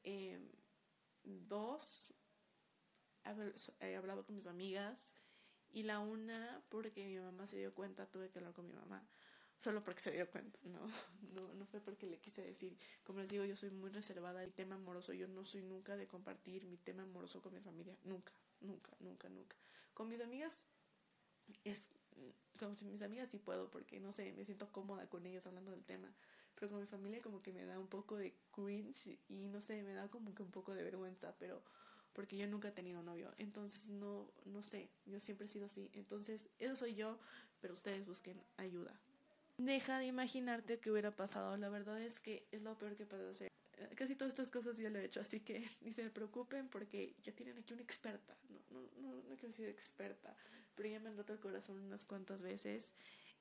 em, 0.02 0.50
dos, 1.24 2.14
he 3.80 3.96
hablado 3.96 4.24
con 4.26 4.34
mis 4.34 4.46
amigas 4.46 5.14
y 5.72 5.82
la 5.84 5.98
una, 6.00 6.62
porque 6.68 7.06
mi 7.06 7.18
mamá 7.18 7.46
se 7.46 7.56
dio 7.56 7.74
cuenta, 7.74 8.06
tuve 8.06 8.30
que 8.30 8.38
hablar 8.38 8.52
con 8.54 8.66
mi 8.66 8.74
mamá 8.74 9.02
solo 9.58 9.82
porque 9.82 10.00
se 10.00 10.12
dio 10.12 10.28
cuenta, 10.30 10.58
no, 10.64 10.80
no, 11.34 11.54
no 11.54 11.66
fue 11.66 11.80
porque 11.80 12.06
le 12.06 12.18
quise 12.18 12.42
decir. 12.42 12.76
Como 13.04 13.20
les 13.20 13.30
digo, 13.30 13.44
yo 13.44 13.56
soy 13.56 13.70
muy 13.70 13.90
reservada 13.90 14.44
mi 14.44 14.52
tema 14.52 14.76
amoroso, 14.76 15.12
yo 15.12 15.28
no 15.28 15.44
soy 15.44 15.62
nunca 15.62 15.96
de 15.96 16.06
compartir 16.06 16.64
mi 16.66 16.76
tema 16.76 17.02
amoroso 17.02 17.40
con 17.42 17.54
mi 17.54 17.60
familia, 17.60 17.96
nunca, 18.04 18.32
nunca, 18.60 18.92
nunca, 19.00 19.28
nunca. 19.28 19.56
Con 19.94 20.08
mis 20.08 20.20
amigas, 20.20 20.64
es, 21.64 21.82
con 22.58 22.76
mis 22.90 23.02
amigas 23.02 23.30
sí 23.30 23.38
puedo, 23.38 23.70
porque 23.70 24.00
no 24.00 24.12
sé, 24.12 24.32
me 24.32 24.44
siento 24.44 24.70
cómoda 24.70 25.08
con 25.08 25.26
ellas 25.26 25.46
hablando 25.46 25.70
del 25.70 25.84
tema, 25.84 26.12
pero 26.54 26.70
con 26.70 26.80
mi 26.80 26.86
familia 26.86 27.20
como 27.20 27.42
que 27.42 27.52
me 27.52 27.64
da 27.64 27.78
un 27.78 27.88
poco 27.88 28.16
de 28.16 28.34
cringe 28.52 29.18
y 29.28 29.48
no 29.48 29.60
sé, 29.60 29.82
me 29.82 29.92
da 29.92 30.08
como 30.08 30.34
que 30.34 30.42
un 30.42 30.50
poco 30.50 30.74
de 30.74 30.84
vergüenza, 30.84 31.34
pero 31.38 31.62
porque 32.12 32.36
yo 32.36 32.46
nunca 32.46 32.68
he 32.68 32.72
tenido 32.72 33.02
novio, 33.02 33.32
entonces 33.38 33.88
no, 33.88 34.30
no 34.44 34.62
sé, 34.62 34.88
yo 35.04 35.18
siempre 35.20 35.46
he 35.46 35.50
sido 35.50 35.66
así, 35.66 35.90
entonces 35.94 36.48
eso 36.58 36.76
soy 36.76 36.94
yo, 36.94 37.18
pero 37.60 37.74
ustedes 37.74 38.06
busquen 38.06 38.40
ayuda. 38.56 38.98
Deja 39.56 39.98
de 39.98 40.06
imaginarte 40.06 40.80
qué 40.80 40.90
hubiera 40.90 41.14
pasado. 41.14 41.56
La 41.56 41.68
verdad 41.68 42.00
es 42.00 42.20
que 42.20 42.46
es 42.50 42.62
lo 42.62 42.76
peor 42.76 42.96
que 42.96 43.06
puedo 43.06 43.30
hacer. 43.30 43.48
Casi 43.94 44.16
todas 44.16 44.32
estas 44.32 44.50
cosas 44.50 44.76
ya 44.76 44.90
lo 44.90 44.98
he 44.98 45.04
hecho, 45.04 45.20
así 45.20 45.40
que 45.40 45.64
ni 45.80 45.92
se 45.92 46.08
preocupen 46.10 46.68
porque 46.68 47.14
ya 47.22 47.32
tienen 47.32 47.58
aquí 47.58 47.72
una 47.72 47.82
experta. 47.82 48.36
No, 48.48 48.60
no, 48.70 48.80
no, 49.00 49.22
no 49.22 49.36
quiero 49.36 49.48
decir 49.48 49.68
experta, 49.68 50.36
pero 50.74 50.88
ya 50.88 51.00
me 51.00 51.08
han 51.08 51.16
roto 51.16 51.32
el 51.32 51.40
corazón 51.40 51.80
unas 51.80 52.04
cuantas 52.04 52.40
veces. 52.40 52.90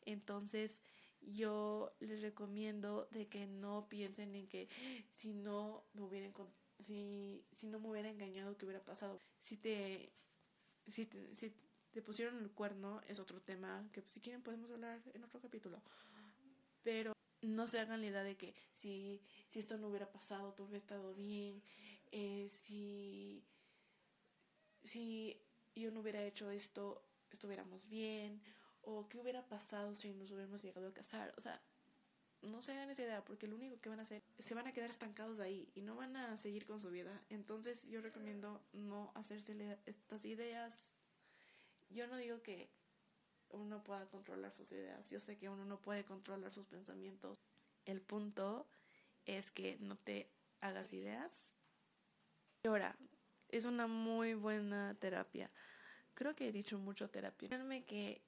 Entonces, 0.05 0.79
yo 1.21 1.95
les 1.99 2.21
recomiendo 2.21 3.07
de 3.11 3.27
que 3.27 3.47
no 3.47 3.87
piensen 3.89 4.35
en 4.35 4.47
que 4.47 4.67
si 5.13 5.33
no 5.33 5.85
me 5.93 6.03
hubieran 6.03 6.33
si, 6.79 7.45
si 7.51 7.67
no 7.67 7.79
me 7.79 7.89
hubiera 7.89 8.09
engañado 8.09 8.57
qué 8.57 8.65
hubiera 8.65 8.83
pasado. 8.83 9.19
Si 9.39 9.57
te 9.57 10.11
si 10.87 11.05
te, 11.05 11.35
si 11.35 11.49
te 11.49 11.72
pusieron 12.01 12.39
el 12.39 12.51
cuerno 12.51 13.01
es 13.07 13.19
otro 13.19 13.41
tema 13.41 13.87
que 13.91 14.01
si 14.07 14.19
quieren 14.19 14.41
podemos 14.41 14.71
hablar 14.71 15.01
en 15.13 15.23
otro 15.23 15.39
capítulo. 15.39 15.81
Pero 16.83 17.13
no 17.41 17.67
se 17.67 17.79
hagan 17.79 18.01
la 18.01 18.07
idea 18.07 18.23
de 18.23 18.35
que 18.35 18.55
si, 18.73 19.21
si 19.47 19.59
esto 19.59 19.77
no 19.77 19.89
hubiera 19.89 20.11
pasado, 20.11 20.53
todo 20.53 20.67
hubiera 20.67 20.79
estado 20.79 21.13
bien, 21.13 21.61
eh, 22.11 22.47
si, 22.49 23.43
si 24.83 25.39
yo 25.75 25.91
no 25.91 26.01
hubiera 26.01 26.23
hecho 26.23 26.49
esto, 26.51 27.03
estuviéramos 27.31 27.87
bien, 27.87 28.41
o 28.81 29.07
qué 29.07 29.17
hubiera 29.17 29.47
pasado 29.47 29.93
si 29.95 30.13
nos 30.13 30.31
hubiéramos 30.31 30.61
llegado 30.61 30.87
a 30.87 30.93
casar. 30.93 31.33
O 31.37 31.41
sea, 31.41 31.61
no 32.41 32.61
se 32.61 32.73
hagan 32.73 32.89
esa 32.89 33.03
idea, 33.03 33.23
porque 33.23 33.47
lo 33.47 33.55
único 33.55 33.79
que 33.79 33.89
van 33.89 33.99
a 33.99 34.03
hacer, 34.03 34.21
se 34.37 34.53
van 34.53 34.67
a 34.67 34.73
quedar 34.73 34.89
estancados 34.89 35.39
ahí 35.39 35.69
y 35.75 35.81
no 35.81 35.95
van 35.95 36.15
a 36.15 36.37
seguir 36.37 36.65
con 36.65 36.79
su 36.79 36.89
vida. 36.89 37.21
Entonces 37.29 37.87
yo 37.87 38.01
recomiendo 38.01 38.61
no 38.73 39.11
hacerse 39.15 39.77
estas 39.85 40.25
ideas 40.25 40.89
yo 41.93 42.07
no 42.07 42.17
digo 42.17 42.41
que 42.41 42.69
uno 43.49 43.83
pueda 43.83 44.07
controlar 44.07 44.53
sus 44.53 44.71
ideas, 44.71 45.09
yo 45.09 45.19
sé 45.19 45.37
que 45.37 45.49
uno 45.49 45.63
no 45.65 45.79
puede 45.79 46.03
controlar 46.03 46.53
sus 46.53 46.65
pensamientos. 46.65 47.37
El 47.85 48.01
punto 48.01 48.67
es 49.25 49.51
que 49.51 49.77
no 49.79 49.95
te 49.97 50.29
hagas 50.59 50.91
ideas. 50.93 51.55
Llora, 52.63 52.95
es 53.49 53.65
una 53.65 53.87
muy 53.87 54.33
buena 54.33 54.95
terapia. 54.99 55.51
Creo 56.13 56.35
que 56.35 56.47
he 56.47 56.51
dicho 56.51 56.79
mucho 56.79 57.09
terapia. 57.09 57.49
Créanme 57.49 57.85
que, 57.85 58.21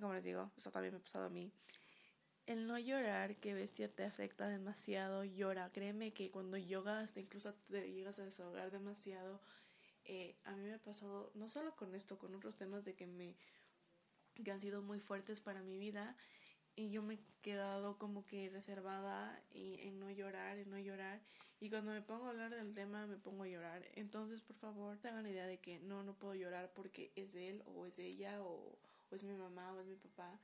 como 0.00 0.14
les 0.14 0.24
digo, 0.24 0.50
eso 0.56 0.70
también 0.70 0.94
me 0.94 0.98
ha 0.98 1.02
pasado 1.02 1.26
a 1.26 1.30
mí. 1.30 1.52
El 2.46 2.66
no 2.66 2.78
llorar, 2.78 3.36
que 3.36 3.54
bestia 3.54 3.94
te 3.94 4.04
afecta 4.04 4.48
demasiado, 4.48 5.24
llora. 5.24 5.70
Créeme 5.72 6.12
que 6.12 6.30
cuando 6.30 6.56
yogas, 6.56 7.16
incluso 7.16 7.54
te 7.54 7.92
llegas 7.92 8.18
a 8.18 8.24
desahogar 8.24 8.70
demasiado 8.70 9.40
eh, 10.04 10.36
a 10.44 10.54
mí 10.56 10.62
me 10.62 10.74
ha 10.74 10.78
pasado, 10.78 11.30
no 11.34 11.48
solo 11.48 11.74
con 11.76 11.94
esto, 11.94 12.18
con 12.18 12.34
otros 12.34 12.56
temas 12.56 12.84
de 12.84 12.94
que 12.94 13.06
me 13.06 13.36
que 14.42 14.50
han 14.50 14.60
sido 14.60 14.82
muy 14.82 14.98
fuertes 14.98 15.40
para 15.40 15.62
mi 15.62 15.78
vida 15.78 16.16
y 16.74 16.90
yo 16.90 17.02
me 17.02 17.14
he 17.14 17.20
quedado 17.40 17.98
como 17.98 18.26
que 18.26 18.50
reservada 18.50 19.40
y, 19.52 19.78
en 19.86 20.00
no 20.00 20.10
llorar, 20.10 20.58
en 20.58 20.70
no 20.70 20.78
llorar 20.78 21.22
y 21.60 21.70
cuando 21.70 21.92
me 21.92 22.02
pongo 22.02 22.26
a 22.26 22.30
hablar 22.30 22.54
del 22.54 22.74
tema 22.74 23.06
me 23.06 23.16
pongo 23.16 23.44
a 23.44 23.48
llorar. 23.48 23.86
Entonces, 23.94 24.42
por 24.42 24.56
favor, 24.56 24.98
tengan 24.98 25.22
la 25.22 25.30
idea 25.30 25.46
de 25.46 25.60
que 25.60 25.78
no, 25.78 26.02
no 26.02 26.18
puedo 26.18 26.34
llorar 26.34 26.72
porque 26.74 27.12
es 27.14 27.34
él 27.36 27.62
o 27.66 27.86
es 27.86 27.98
ella 27.98 28.42
o, 28.42 28.76
o 29.10 29.14
es 29.14 29.22
mi 29.22 29.34
mamá 29.36 29.72
o 29.72 29.80
es 29.80 29.86
mi 29.86 29.96
papá, 29.96 30.40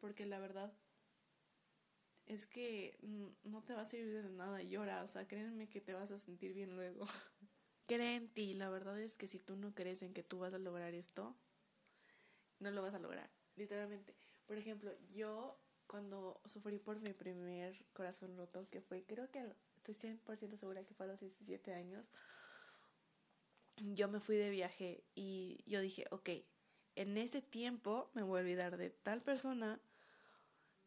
porque 0.00 0.26
la 0.26 0.38
verdad 0.38 0.72
es 2.26 2.46
que 2.46 2.96
no 3.42 3.62
te 3.64 3.74
va 3.74 3.82
a 3.82 3.84
servir 3.84 4.22
de 4.22 4.30
nada, 4.30 4.62
llora, 4.62 5.02
o 5.02 5.08
sea, 5.08 5.26
créanme 5.26 5.68
que 5.68 5.80
te 5.80 5.94
vas 5.94 6.10
a 6.12 6.18
sentir 6.18 6.54
bien 6.54 6.76
luego. 6.76 7.06
cree 7.90 8.14
en 8.14 8.28
ti. 8.28 8.54
La 8.54 8.70
verdad 8.70 9.00
es 9.00 9.16
que 9.16 9.26
si 9.26 9.40
tú 9.40 9.56
no 9.56 9.74
crees 9.74 10.02
en 10.02 10.14
que 10.14 10.22
tú 10.22 10.38
vas 10.38 10.54
a 10.54 10.58
lograr 10.58 10.94
esto, 10.94 11.34
no 12.60 12.70
lo 12.70 12.82
vas 12.82 12.94
a 12.94 13.00
lograr. 13.00 13.28
Literalmente. 13.56 14.14
Por 14.46 14.56
ejemplo, 14.56 14.92
yo 15.10 15.58
cuando 15.88 16.40
sufrí 16.44 16.78
por 16.78 17.00
mi 17.00 17.12
primer 17.12 17.84
corazón 17.92 18.36
roto, 18.36 18.68
que 18.70 18.80
fue, 18.80 19.04
creo 19.04 19.28
que 19.32 19.44
estoy 19.76 19.94
100% 19.96 20.56
segura 20.56 20.84
que 20.84 20.94
fue 20.94 21.06
a 21.06 21.08
los 21.08 21.18
17 21.18 21.74
años, 21.74 22.06
yo 23.76 24.08
me 24.08 24.20
fui 24.20 24.36
de 24.36 24.50
viaje 24.50 25.02
y 25.16 25.64
yo 25.66 25.80
dije, 25.80 26.06
ok, 26.10 26.30
en 26.94 27.16
ese 27.16 27.42
tiempo 27.42 28.10
me 28.14 28.22
voy 28.22 28.38
a 28.38 28.42
olvidar 28.42 28.76
de 28.76 28.90
tal 28.90 29.20
persona. 29.20 29.80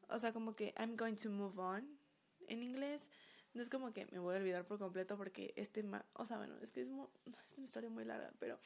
O 0.08 0.20
sea, 0.20 0.32
como 0.32 0.56
que 0.56 0.74
I'm 0.78 0.96
going 0.96 1.16
to 1.16 1.30
move 1.30 1.60
on 1.60 2.00
en 2.48 2.64
inglés. 2.64 3.10
No 3.54 3.62
es 3.62 3.70
como 3.70 3.94
que 3.94 4.08
me 4.08 4.20
voy 4.20 4.36
a 4.36 4.40
olvidar 4.40 4.66
por 4.66 4.80
completo 4.80 5.18
porque 5.18 5.54
este, 5.56 5.86
o 6.14 6.26
sea, 6.26 6.38
bueno, 6.38 6.56
es 6.62 6.72
que 6.72 6.82
es, 6.82 6.88
es 7.46 7.58
una 7.58 7.66
historia 7.66 7.90
muy 7.90 8.06
larga, 8.06 8.32
pero 8.40 8.60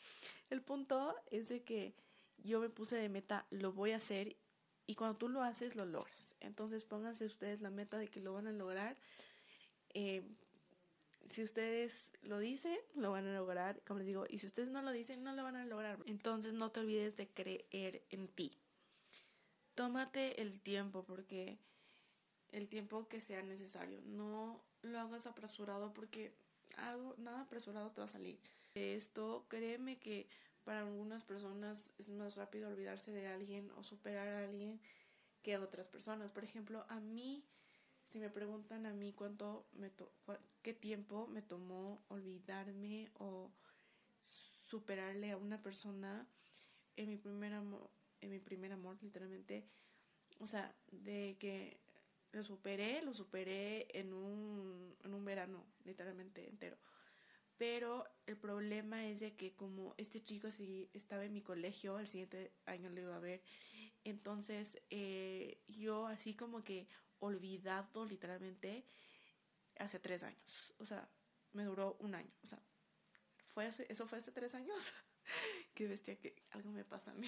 el 0.50 0.62
punto 0.62 1.15
es 1.29 1.50
de 1.50 1.63
que 1.63 1.94
yo 2.44 2.60
me 2.60 2.70
puse 2.70 2.96
de 2.96 3.10
meta, 3.10 3.46
lo 3.50 3.74
voy 3.74 3.91
a 3.91 3.98
hacer 3.98 4.38
y 4.86 4.96
cuando 4.96 5.17
tú 5.17 5.27
lo 5.27 5.44
haces, 5.44 5.75
lo 5.75 5.86
logras. 5.86 6.34
Entonces 6.39 6.86
pónganse 6.86 7.25
ustedes 7.25 7.62
la 7.62 7.70
meta 7.70 7.98
de 7.98 8.08
que 8.08 8.22
lo 8.22 8.34
van 8.34 8.48
a 8.48 8.51
lograr. 8.51 8.98
Eh, 9.94 10.24
si 11.29 11.44
ustedes 11.44 12.12
lo 12.22 12.39
dicen, 12.39 12.77
lo 12.96 13.12
van 13.12 13.27
a 13.27 13.34
lograr, 13.34 13.82
como 13.86 14.00
les 14.00 14.08
digo, 14.08 14.25
y 14.29 14.38
si 14.38 14.46
ustedes 14.46 14.70
no 14.70 14.82
lo 14.82 14.91
dicen, 14.91 15.24
no 15.24 15.34
lo 15.34 15.44
van 15.44 15.58
a 15.58 15.65
lograr. 15.65 16.00
Entonces 16.06 16.53
no 16.53 16.72
te 16.72 16.79
olvides 16.79 17.17
de 17.17 17.27
creer 17.27 18.01
en 18.10 18.29
ti. 18.29 18.58
Tómate 19.75 20.41
el 20.41 20.62
tiempo 20.62 21.03
porque 21.03 21.60
el 22.51 22.70
tiempo 22.70 23.08
que 23.08 23.20
sea 23.20 23.41
necesario. 23.44 24.01
No 24.06 24.63
lo 24.81 25.00
hagas 25.00 25.27
apresurado 25.27 25.93
porque 25.93 26.34
algo, 26.77 27.15
nada 27.17 27.41
apresurado 27.41 27.91
te 27.91 28.01
va 28.01 28.05
a 28.05 28.10
salir. 28.10 28.39
Esto, 28.75 29.46
créeme 29.48 29.98
que 29.98 30.27
para 30.63 30.81
algunas 30.81 31.24
personas 31.24 31.91
es 31.98 32.10
más 32.12 32.36
rápido 32.36 32.69
olvidarse 32.69 33.12
de 33.12 33.27
alguien 33.27 33.72
o 33.77 33.84
superar 33.84 34.27
a 34.27 34.43
alguien 34.43 34.79
que 35.41 35.55
a 35.55 35.62
otras 35.62 35.88
personas. 35.88 36.31
Por 36.31 36.43
ejemplo, 36.43 36.86
a 36.89 37.00
mí, 37.00 37.43
si 38.03 38.19
me 38.19 38.29
preguntan 38.29 38.86
a 38.86 38.93
mí 38.93 39.13
cuánto 39.13 39.65
me 39.74 39.91
qué 40.62 40.74
tiempo 40.74 41.27
me 41.27 41.41
tomó 41.41 42.03
olvidarme 42.10 43.10
o 43.19 43.50
superarle 44.65 45.31
a 45.31 45.38
una 45.38 45.62
persona 45.62 46.27
en 46.98 47.07
mi 47.07 47.15
primer 47.15 47.53
amor, 47.53 47.89
en 48.19 48.31
mi 48.31 48.39
primer 48.39 48.74
amor 48.74 48.98
literalmente, 49.01 49.63
o 50.39 50.48
sea, 50.48 50.75
de 50.91 51.38
que 51.39 51.79
lo 52.38 52.44
superé, 52.44 53.01
lo 53.01 53.13
superé 53.13 53.88
en 54.00 54.13
un, 54.13 54.96
en 55.03 55.13
un 55.13 55.25
verano, 55.25 55.65
literalmente 55.84 56.48
entero. 56.48 56.77
Pero 57.58 58.06
el 58.27 58.38
problema 58.38 59.08
es 59.08 59.20
de 59.20 59.36
que 59.36 59.56
como 59.56 59.96
este 59.98 60.22
chico 60.22 60.51
sí 60.51 60.89
estaba 60.94 61.25
en 61.25 61.34
mi 61.34 61.41
colegio, 61.41 61.98
el 61.98 62.08
siguiente 62.08 62.53
año 62.65 62.91
lo 62.91 63.01
iba 63.01 63.15
a 63.15 63.20
ver, 63.20 63.41
entonces 64.03 64.79
eh, 64.91 65.63
yo 65.67 66.06
así 66.06 66.36
como 66.36 66.63
que 66.63 66.88
olvidado 67.20 68.06
literalmente 68.06 68.86
hace 69.79 70.00
tres 70.00 70.22
años. 70.22 70.75
O 70.77 70.86
sea, 70.86 71.10
me 71.53 71.63
duró 71.63 71.98
un 72.00 72.13
año. 72.13 72.32
O 72.44 72.48
sea, 72.48 72.62
fue 73.48 73.67
eso 73.67 74.08
fue 74.08 74.20
hace 74.20 74.32
tres 74.32 74.53
años. 74.53 74.77
Qué 75.74 75.88
bestia 75.88 76.20
que 76.20 76.44
algo 76.51 76.70
me 76.70 76.86
pasa 76.86 77.12
a 77.12 77.15
mí. 77.15 77.27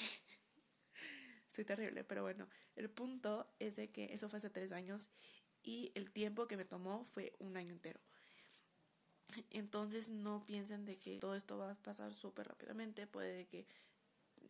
Estoy 1.59 1.75
terrible, 1.75 2.05
pero 2.05 2.21
bueno, 2.21 2.47
el 2.77 2.89
punto 2.89 3.45
es 3.59 3.75
de 3.75 3.89
que 3.89 4.13
eso 4.13 4.29
fue 4.29 4.37
hace 4.37 4.49
tres 4.49 4.71
años 4.71 5.09
y 5.61 5.91
el 5.93 6.09
tiempo 6.09 6.47
que 6.47 6.55
me 6.55 6.63
tomó 6.63 7.03
fue 7.03 7.33
un 7.37 7.57
año 7.57 7.73
entero. 7.73 7.99
Entonces 9.49 10.07
no 10.07 10.45
piensen 10.45 10.85
de 10.85 10.95
que 10.95 11.19
todo 11.19 11.35
esto 11.35 11.57
va 11.57 11.71
a 11.71 11.75
pasar 11.75 12.13
súper 12.13 12.47
rápidamente, 12.47 13.07
puede 13.07 13.45
que 13.47 13.67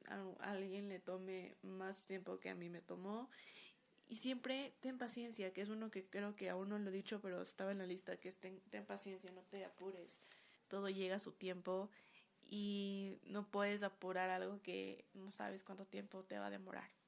a 0.05 0.51
alguien 0.51 0.87
le 0.87 0.99
tome 0.99 1.55
más 1.63 2.05
tiempo 2.05 2.39
que 2.39 2.51
a 2.51 2.55
mí 2.55 2.69
me 2.69 2.81
tomó. 2.81 3.27
Y 4.07 4.17
siempre 4.17 4.75
ten 4.79 4.99
paciencia, 4.99 5.51
que 5.51 5.61
es 5.61 5.69
uno 5.69 5.89
que 5.89 6.05
creo 6.05 6.35
que 6.35 6.51
aún 6.51 6.69
no 6.69 6.77
lo 6.77 6.91
he 6.91 6.93
dicho, 6.93 7.21
pero 7.21 7.41
estaba 7.41 7.71
en 7.71 7.79
la 7.79 7.87
lista, 7.87 8.17
que 8.17 8.27
es 8.27 8.35
ten, 8.35 8.61
ten 8.69 8.85
paciencia, 8.85 9.31
no 9.31 9.41
te 9.41 9.65
apures. 9.65 10.21
Todo 10.67 10.89
llega 10.89 11.15
a 11.15 11.19
su 11.19 11.31
tiempo 11.31 11.89
y 12.47 13.17
no 13.23 13.49
puedes 13.49 13.81
apurar 13.81 14.29
algo 14.29 14.61
que 14.61 15.05
no 15.15 15.31
sabes 15.31 15.63
cuánto 15.63 15.87
tiempo 15.87 16.23
te 16.23 16.37
va 16.37 16.45
a 16.45 16.51
demorar 16.51 16.98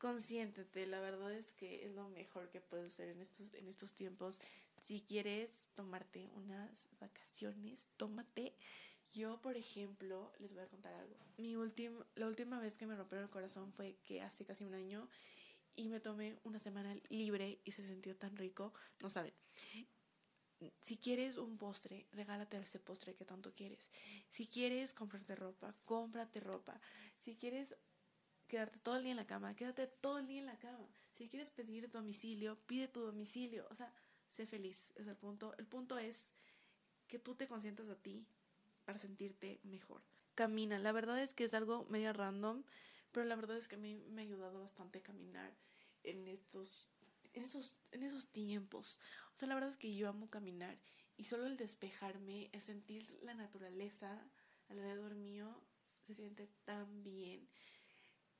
consiéntete, 0.00 0.86
la 0.86 1.00
verdad 1.00 1.32
es 1.32 1.52
que 1.52 1.84
es 1.84 1.92
lo 1.92 2.08
mejor 2.08 2.48
que 2.50 2.60
puedes 2.60 2.92
hacer 2.92 3.10
en 3.10 3.20
estos, 3.20 3.54
en 3.54 3.68
estos 3.68 3.92
tiempos. 3.92 4.40
Si 4.82 5.02
quieres 5.02 5.68
tomarte 5.74 6.28
unas 6.34 6.88
vacaciones, 6.98 7.86
tómate. 7.96 8.54
Yo, 9.12 9.40
por 9.42 9.56
ejemplo, 9.56 10.32
les 10.38 10.52
voy 10.52 10.62
a 10.62 10.68
contar 10.68 10.94
algo. 10.94 11.16
Mi 11.36 11.54
última, 11.54 12.04
la 12.14 12.26
última 12.26 12.58
vez 12.58 12.78
que 12.78 12.86
me 12.86 12.96
rompieron 12.96 13.24
el 13.24 13.30
corazón 13.30 13.72
fue 13.72 13.96
que 14.02 14.22
hace 14.22 14.44
casi 14.44 14.64
un 14.64 14.74
año 14.74 15.08
y 15.76 15.88
me 15.88 16.00
tomé 16.00 16.38
una 16.44 16.60
semana 16.60 16.96
libre 17.10 17.60
y 17.64 17.72
se 17.72 17.86
sintió 17.86 18.16
tan 18.16 18.36
rico, 18.36 18.72
no 19.00 19.10
saben. 19.10 19.34
Si 20.80 20.96
quieres 20.96 21.36
un 21.36 21.58
postre, 21.58 22.06
regálate 22.12 22.58
ese 22.58 22.78
postre 22.78 23.14
que 23.14 23.24
tanto 23.24 23.54
quieres. 23.54 23.90
Si 24.28 24.46
quieres 24.46 24.92
comprarte 24.94 25.34
ropa, 25.34 25.74
cómprate 25.84 26.40
ropa. 26.40 26.80
Si 27.18 27.36
quieres 27.36 27.74
quedarte 28.50 28.80
todo 28.80 28.96
el 28.96 29.04
día 29.04 29.12
en 29.12 29.16
la 29.16 29.26
cama, 29.26 29.54
quédate 29.54 29.86
todo 29.86 30.18
el 30.18 30.26
día 30.26 30.40
en 30.40 30.46
la 30.46 30.58
cama. 30.58 30.88
Si 31.14 31.28
quieres 31.28 31.50
pedir 31.50 31.90
domicilio, 31.90 32.58
pide 32.66 32.88
tu 32.88 33.00
domicilio. 33.00 33.66
O 33.70 33.74
sea, 33.74 33.94
sé 34.28 34.46
feliz, 34.46 34.92
es 34.96 35.06
el 35.06 35.16
punto. 35.16 35.54
El 35.56 35.66
punto 35.66 35.98
es 35.98 36.32
que 37.06 37.18
tú 37.18 37.36
te 37.36 37.46
consientas 37.46 37.88
a 37.88 37.94
ti 37.94 38.26
para 38.84 38.98
sentirte 38.98 39.60
mejor. 39.62 40.02
Camina, 40.34 40.78
la 40.78 40.92
verdad 40.92 41.22
es 41.22 41.32
que 41.32 41.44
es 41.44 41.54
algo 41.54 41.86
medio 41.88 42.12
random, 42.12 42.64
pero 43.12 43.24
la 43.24 43.36
verdad 43.36 43.56
es 43.56 43.68
que 43.68 43.76
a 43.76 43.78
mí 43.78 43.94
me 43.94 44.22
ha 44.22 44.24
ayudado 44.24 44.60
bastante 44.60 45.00
caminar 45.00 45.54
en 46.02 46.26
estos, 46.26 46.88
en 47.32 47.44
esos, 47.44 47.78
en 47.92 48.02
esos 48.02 48.28
tiempos. 48.28 48.98
O 49.34 49.38
sea, 49.38 49.48
la 49.48 49.54
verdad 49.54 49.70
es 49.70 49.76
que 49.76 49.94
yo 49.94 50.08
amo 50.08 50.28
caminar 50.28 50.76
y 51.16 51.24
solo 51.24 51.46
el 51.46 51.56
despejarme, 51.56 52.48
el 52.52 52.62
sentir 52.62 53.16
la 53.22 53.34
naturaleza 53.34 54.26
alrededor 54.68 55.14
mío, 55.14 55.62
se 56.00 56.14
siente 56.14 56.48
tan 56.64 57.02
bien 57.04 57.48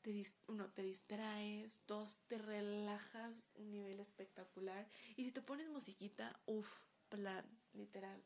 te, 0.03 0.27
uno, 0.47 0.71
te 0.71 0.83
distraes, 0.83 1.83
dos, 1.87 2.19
te 2.27 2.39
relajas 2.39 3.51
un 3.55 3.71
nivel 3.71 4.01
espectacular. 4.01 4.89
Y 5.17 5.25
si 5.25 5.33
te 5.33 5.43
pones 5.43 5.69
musiquita, 5.69 6.41
uff, 6.47 6.71
plan, 7.09 7.45
literal. 7.73 8.23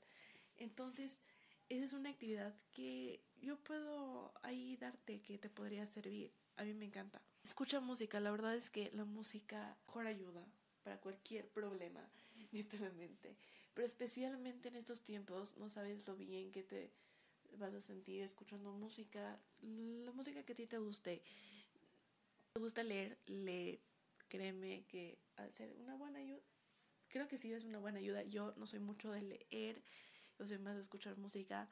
Entonces, 0.57 1.23
esa 1.69 1.85
es 1.85 1.93
una 1.93 2.11
actividad 2.11 2.55
que 2.73 3.25
yo 3.41 3.59
puedo 3.59 4.33
ahí 4.43 4.77
darte 4.77 5.21
que 5.21 5.39
te 5.39 5.51
podría 5.51 5.87
servir. 5.87 6.33
A 6.57 6.65
mí 6.65 6.75
me 6.75 6.85
encanta. 6.85 7.21
Escucha 7.43 7.81
música, 7.81 8.21
la 8.21 8.31
verdad 8.31 8.55
es 8.55 8.71
que 8.71 8.91
la 8.93 9.05
música 9.05 9.77
mejor 9.87 10.07
ayuda 10.07 10.47
para 10.83 11.01
cualquier 11.01 11.49
problema, 11.49 12.09
literalmente. 12.53 13.37
Pero 13.75 13.87
especialmente 13.87 14.69
en 14.69 14.77
estos 14.77 15.03
tiempos, 15.03 15.57
no 15.57 15.69
sabes 15.69 16.07
lo 16.07 16.17
bien 16.17 16.53
que 16.53 16.63
te 16.63 16.93
vas 17.59 17.75
a 17.75 17.81
sentir 17.81 18.23
escuchando 18.23 18.73
música, 18.73 19.39
la 19.63 20.13
música 20.13 20.43
que 20.45 20.53
a 20.53 20.57
ti 20.57 20.67
te 20.67 20.79
guste 20.79 21.23
te 22.55 22.61
gusta 22.61 22.85
leer, 22.85 23.19
lee. 23.27 23.81
Créeme 24.29 24.85
que 24.87 25.19
hacer 25.35 25.75
una 25.77 25.97
buena 25.97 26.21
ayuda. 26.21 26.41
Creo 27.09 27.27
que 27.27 27.37
sí 27.37 27.53
es 27.53 27.65
una 27.65 27.81
buena 27.81 27.99
ayuda. 27.99 28.23
Yo 28.23 28.55
no 28.57 28.69
soy 28.69 28.79
mucho 28.79 29.11
de 29.11 29.23
leer, 29.23 29.83
yo 30.39 30.47
soy 30.47 30.59
más 30.59 30.77
de 30.77 30.83
escuchar 30.83 31.17
música, 31.17 31.69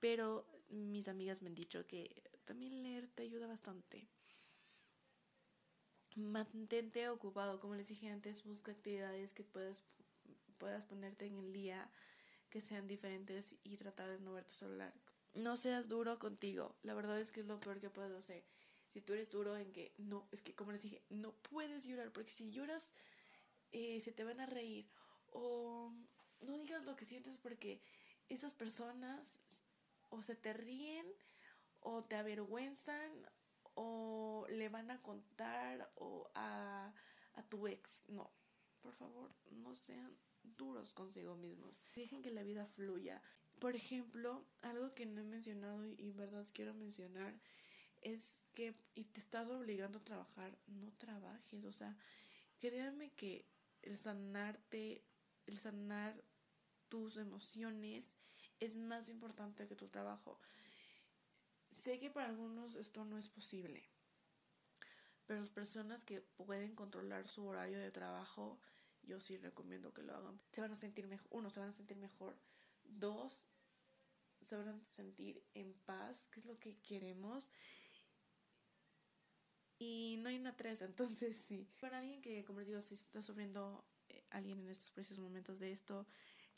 pero 0.00 0.44
mis 0.68 1.06
amigas 1.06 1.42
me 1.42 1.48
han 1.48 1.54
dicho 1.54 1.86
que 1.86 2.24
también 2.44 2.82
leer 2.82 3.06
te 3.06 3.22
ayuda 3.22 3.46
bastante. 3.46 4.08
Mantente 6.16 7.08
ocupado, 7.08 7.60
como 7.60 7.76
les 7.76 7.86
dije 7.86 8.08
antes, 8.08 8.42
busca 8.42 8.72
actividades 8.72 9.32
que 9.32 9.44
puedas, 9.44 9.84
puedas 10.58 10.86
ponerte 10.86 11.26
en 11.26 11.38
el 11.38 11.52
día, 11.52 11.88
que 12.48 12.60
sean 12.60 12.88
diferentes 12.88 13.54
y 13.62 13.76
trata 13.76 14.08
de 14.08 14.18
no 14.18 14.32
ver 14.32 14.44
tu 14.44 14.54
celular. 14.54 14.92
No 15.34 15.56
seas 15.56 15.86
duro 15.86 16.18
contigo, 16.18 16.74
la 16.82 16.94
verdad 16.94 17.20
es 17.20 17.30
que 17.30 17.40
es 17.40 17.46
lo 17.46 17.60
peor 17.60 17.80
que 17.80 17.90
puedes 17.90 18.12
hacer 18.12 18.42
si 18.90 19.00
tú 19.00 19.12
eres 19.12 19.30
duro 19.30 19.56
en 19.56 19.72
que 19.72 19.94
no, 19.98 20.28
es 20.32 20.42
que 20.42 20.54
como 20.54 20.72
les 20.72 20.82
dije, 20.82 21.02
no 21.08 21.32
puedes 21.32 21.84
llorar, 21.84 22.12
porque 22.12 22.30
si 22.30 22.50
lloras 22.50 22.92
eh, 23.72 24.00
se 24.00 24.12
te 24.12 24.24
van 24.24 24.40
a 24.40 24.46
reír 24.46 24.88
o 25.32 25.94
no 26.40 26.58
digas 26.58 26.84
lo 26.84 26.96
que 26.96 27.04
sientes 27.04 27.38
porque 27.38 27.80
estas 28.28 28.52
personas 28.52 29.40
o 30.08 30.22
se 30.22 30.34
te 30.34 30.52
ríen 30.52 31.06
o 31.80 32.04
te 32.04 32.16
avergüenzan 32.16 33.10
o 33.74 34.46
le 34.50 34.68
van 34.68 34.90
a 34.90 35.00
contar 35.02 35.90
o 35.94 36.30
a, 36.34 36.92
a 37.34 37.42
tu 37.44 37.68
ex. 37.68 38.04
No, 38.08 38.30
por 38.80 38.92
favor, 38.94 39.32
no 39.50 39.74
sean 39.74 40.16
duros 40.42 40.94
consigo 40.94 41.36
mismos. 41.36 41.80
Dejen 41.94 42.22
que 42.22 42.30
la 42.30 42.42
vida 42.42 42.66
fluya. 42.66 43.22
Por 43.58 43.76
ejemplo, 43.76 44.44
algo 44.62 44.94
que 44.94 45.06
no 45.06 45.20
he 45.20 45.24
mencionado 45.24 45.86
y 45.86 46.08
en 46.08 46.16
verdad 46.16 46.46
quiero 46.52 46.74
mencionar 46.74 47.38
es 48.00 48.34
que 48.54 48.74
y 48.94 49.04
te 49.04 49.20
estás 49.20 49.48
obligando 49.48 49.98
a 49.98 50.04
trabajar, 50.04 50.58
no 50.66 50.92
trabajes, 50.92 51.64
o 51.64 51.72
sea, 51.72 51.96
créanme 52.58 53.10
que 53.12 53.46
el 53.82 53.96
sanarte, 53.96 55.04
el 55.46 55.58
sanar 55.58 56.22
tus 56.88 57.16
emociones 57.16 58.16
es 58.58 58.76
más 58.76 59.08
importante 59.08 59.66
que 59.66 59.76
tu 59.76 59.88
trabajo. 59.88 60.40
Sé 61.70 61.98
que 61.98 62.10
para 62.10 62.26
algunos 62.26 62.74
esto 62.74 63.04
no 63.04 63.16
es 63.16 63.28
posible, 63.28 63.88
pero 65.26 65.40
las 65.40 65.50
personas 65.50 66.04
que 66.04 66.20
pueden 66.20 66.74
controlar 66.74 67.26
su 67.26 67.46
horario 67.46 67.78
de 67.78 67.92
trabajo, 67.92 68.60
yo 69.02 69.20
sí 69.20 69.38
recomiendo 69.38 69.94
que 69.94 70.02
lo 70.02 70.14
hagan. 70.16 70.40
Se 70.52 70.60
van 70.60 70.72
a 70.72 70.76
sentir 70.76 71.06
mejor, 71.06 71.28
uno, 71.30 71.48
se 71.48 71.60
van 71.60 71.70
a 71.70 71.72
sentir 71.72 71.96
mejor, 71.96 72.36
dos, 72.84 73.46
se 74.42 74.56
van 74.56 74.68
a 74.68 74.84
sentir 74.84 75.42
en 75.54 75.72
paz, 75.86 76.26
que 76.28 76.40
es 76.40 76.46
lo 76.46 76.58
que 76.58 76.76
queremos 76.78 77.50
y 79.80 80.18
no 80.18 80.28
hay 80.28 80.36
una 80.36 80.54
tres, 80.54 80.82
entonces 80.82 81.36
sí. 81.48 81.66
Para 81.80 81.98
alguien 81.98 82.20
que, 82.20 82.44
como 82.44 82.58
les 82.58 82.68
digo, 82.68 82.82
si 82.82 82.92
está 82.92 83.22
sufriendo 83.22 83.82
eh, 84.10 84.22
alguien 84.30 84.60
en 84.60 84.68
estos 84.68 84.90
precisos 84.90 85.20
momentos 85.20 85.58
de 85.58 85.72
esto, 85.72 86.06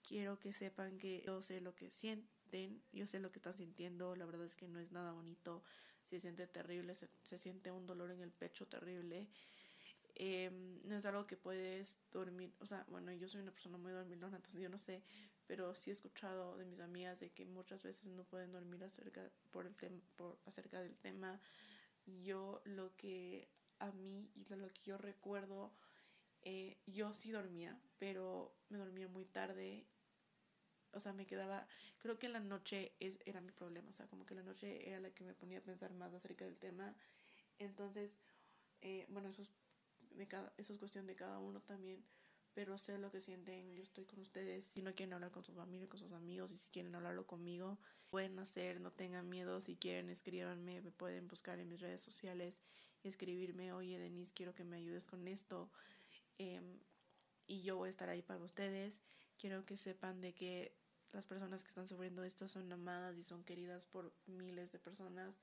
quiero 0.06 0.40
que 0.40 0.52
sepan 0.52 0.98
que 0.98 1.22
yo 1.24 1.40
sé 1.40 1.60
lo 1.60 1.72
que 1.76 1.92
sienten, 1.92 2.82
yo 2.92 3.06
sé 3.06 3.20
lo 3.20 3.30
que 3.30 3.38
están 3.38 3.54
sintiendo, 3.54 4.16
la 4.16 4.26
verdad 4.26 4.44
es 4.44 4.56
que 4.56 4.66
no 4.66 4.80
es 4.80 4.90
nada 4.90 5.12
bonito, 5.12 5.62
se 6.02 6.18
siente 6.18 6.48
terrible, 6.48 6.96
se, 6.96 7.38
siente 7.38 7.70
un 7.70 7.86
dolor 7.86 8.10
en 8.10 8.22
el 8.22 8.32
pecho 8.32 8.66
terrible. 8.66 9.28
Em, 10.16 10.80
no 10.84 10.96
es 10.96 11.06
algo 11.06 11.24
que 11.24 11.36
puedes 11.36 11.98
dormir, 12.10 12.52
o 12.58 12.66
sea, 12.66 12.84
bueno, 12.88 13.12
yo 13.12 13.28
soy 13.28 13.40
una 13.40 13.52
persona 13.52 13.78
muy 13.78 13.92
dormilona, 13.92 14.36
entonces 14.36 14.60
yo 14.60 14.68
no 14.68 14.78
sé, 14.78 15.04
pero 15.46 15.76
sí 15.76 15.90
he 15.90 15.92
escuchado 15.92 16.56
de 16.56 16.64
mis 16.64 16.80
amigas 16.80 17.20
de 17.20 17.30
que 17.30 17.44
muchas 17.44 17.84
veces 17.84 18.08
no 18.08 18.24
pueden 18.24 18.50
dormir 18.50 18.82
acerca, 18.82 19.30
por 19.52 19.64
el 19.64 19.74
por, 20.16 20.38
acerca 20.44 20.82
del 20.82 20.96
tema 20.96 21.40
yo 22.06 22.62
lo 22.64 22.94
que 22.96 23.48
a 23.78 23.90
mí 23.92 24.30
y 24.34 24.44
lo 24.54 24.72
que 24.72 24.82
yo 24.82 24.98
recuerdo, 24.98 25.72
eh, 26.42 26.78
yo 26.86 27.14
sí 27.14 27.30
dormía, 27.30 27.80
pero 27.98 28.54
me 28.68 28.78
dormía 28.78 29.08
muy 29.08 29.24
tarde 29.24 29.86
o 30.92 31.00
sea, 31.00 31.12
me 31.12 31.26
quedaba, 31.26 31.66
creo 31.98 32.18
que 32.18 32.28
la 32.28 32.40
noche 32.40 32.94
es, 33.00 33.18
era 33.24 33.40
mi 33.40 33.52
problema, 33.52 33.88
o 33.88 33.92
sea, 33.92 34.06
como 34.08 34.26
que 34.26 34.34
la 34.34 34.42
noche 34.42 34.88
era 34.88 35.00
la 35.00 35.10
que 35.10 35.24
me 35.24 35.34
ponía 35.34 35.58
a 35.58 35.62
pensar 35.62 35.92
más 35.94 36.12
acerca 36.12 36.44
del 36.44 36.58
tema. 36.58 36.94
Entonces, 37.58 38.18
eh, 38.82 39.06
bueno, 39.08 39.28
eso 39.28 39.42
es, 39.42 39.50
de 40.10 40.28
cada, 40.28 40.52
eso 40.58 40.72
es 40.72 40.78
cuestión 40.78 41.06
de 41.06 41.16
cada 41.16 41.38
uno 41.38 41.60
también, 41.62 42.04
pero 42.54 42.76
sé 42.78 42.98
lo 42.98 43.10
que 43.10 43.20
sienten, 43.20 43.74
yo 43.74 43.82
estoy 43.82 44.04
con 44.04 44.20
ustedes, 44.20 44.66
si 44.66 44.82
no 44.82 44.94
quieren 44.94 45.14
hablar 45.14 45.30
con 45.30 45.44
su 45.44 45.54
familia, 45.54 45.88
con 45.88 45.98
sus 45.98 46.12
amigos, 46.12 46.52
y 46.52 46.56
si 46.56 46.68
quieren 46.68 46.94
hablarlo 46.94 47.26
conmigo, 47.26 47.78
pueden 48.10 48.38
hacer, 48.38 48.80
no 48.80 48.92
tengan 48.92 49.28
miedo, 49.28 49.60
si 49.60 49.76
quieren 49.76 50.10
escríbanme, 50.10 50.82
me 50.82 50.90
pueden 50.90 51.28
buscar 51.28 51.58
en 51.58 51.68
mis 51.68 51.80
redes 51.80 52.02
sociales 52.02 52.60
y 53.02 53.08
escribirme, 53.08 53.72
oye 53.72 53.98
Denise, 53.98 54.32
quiero 54.34 54.54
que 54.54 54.64
me 54.64 54.76
ayudes 54.76 55.06
con 55.06 55.26
esto, 55.28 55.70
em, 56.38 56.78
y 57.46 57.62
yo 57.62 57.76
voy 57.76 57.88
a 57.88 57.90
estar 57.90 58.08
ahí 58.08 58.22
para 58.22 58.44
ustedes, 58.44 59.00
quiero 59.38 59.64
que 59.64 59.76
sepan 59.76 60.20
de 60.20 60.34
que 60.34 60.76
las 61.12 61.26
personas 61.26 61.62
que 61.62 61.68
están 61.68 61.86
sufriendo 61.86 62.24
esto 62.24 62.48
son 62.48 62.70
amadas 62.72 63.16
y 63.16 63.22
son 63.22 63.44
queridas 63.44 63.86
por 63.86 64.14
miles 64.26 64.72
de 64.72 64.78
personas 64.78 65.40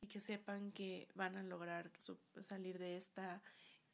y 0.00 0.08
que 0.08 0.20
sepan 0.20 0.72
que 0.72 1.08
van 1.14 1.36
a 1.36 1.42
lograr 1.42 1.90
salir 2.40 2.78
de 2.78 2.96
esta 2.96 3.42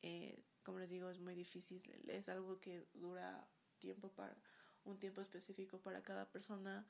eh, 0.03 0.45
como 0.69 0.81
les 0.81 0.91
digo, 0.91 1.09
es 1.09 1.19
muy 1.19 1.35
difícil, 1.35 1.81
es 2.09 2.29
algo 2.29 2.61
que 2.61 2.87
dura 2.93 3.49
tiempo 3.79 4.13
para 4.13 4.37
un 4.85 4.99
tiempo 4.99 5.23
específico 5.23 5.81
para 5.81 6.03
cada 6.03 6.31
persona. 6.31 6.87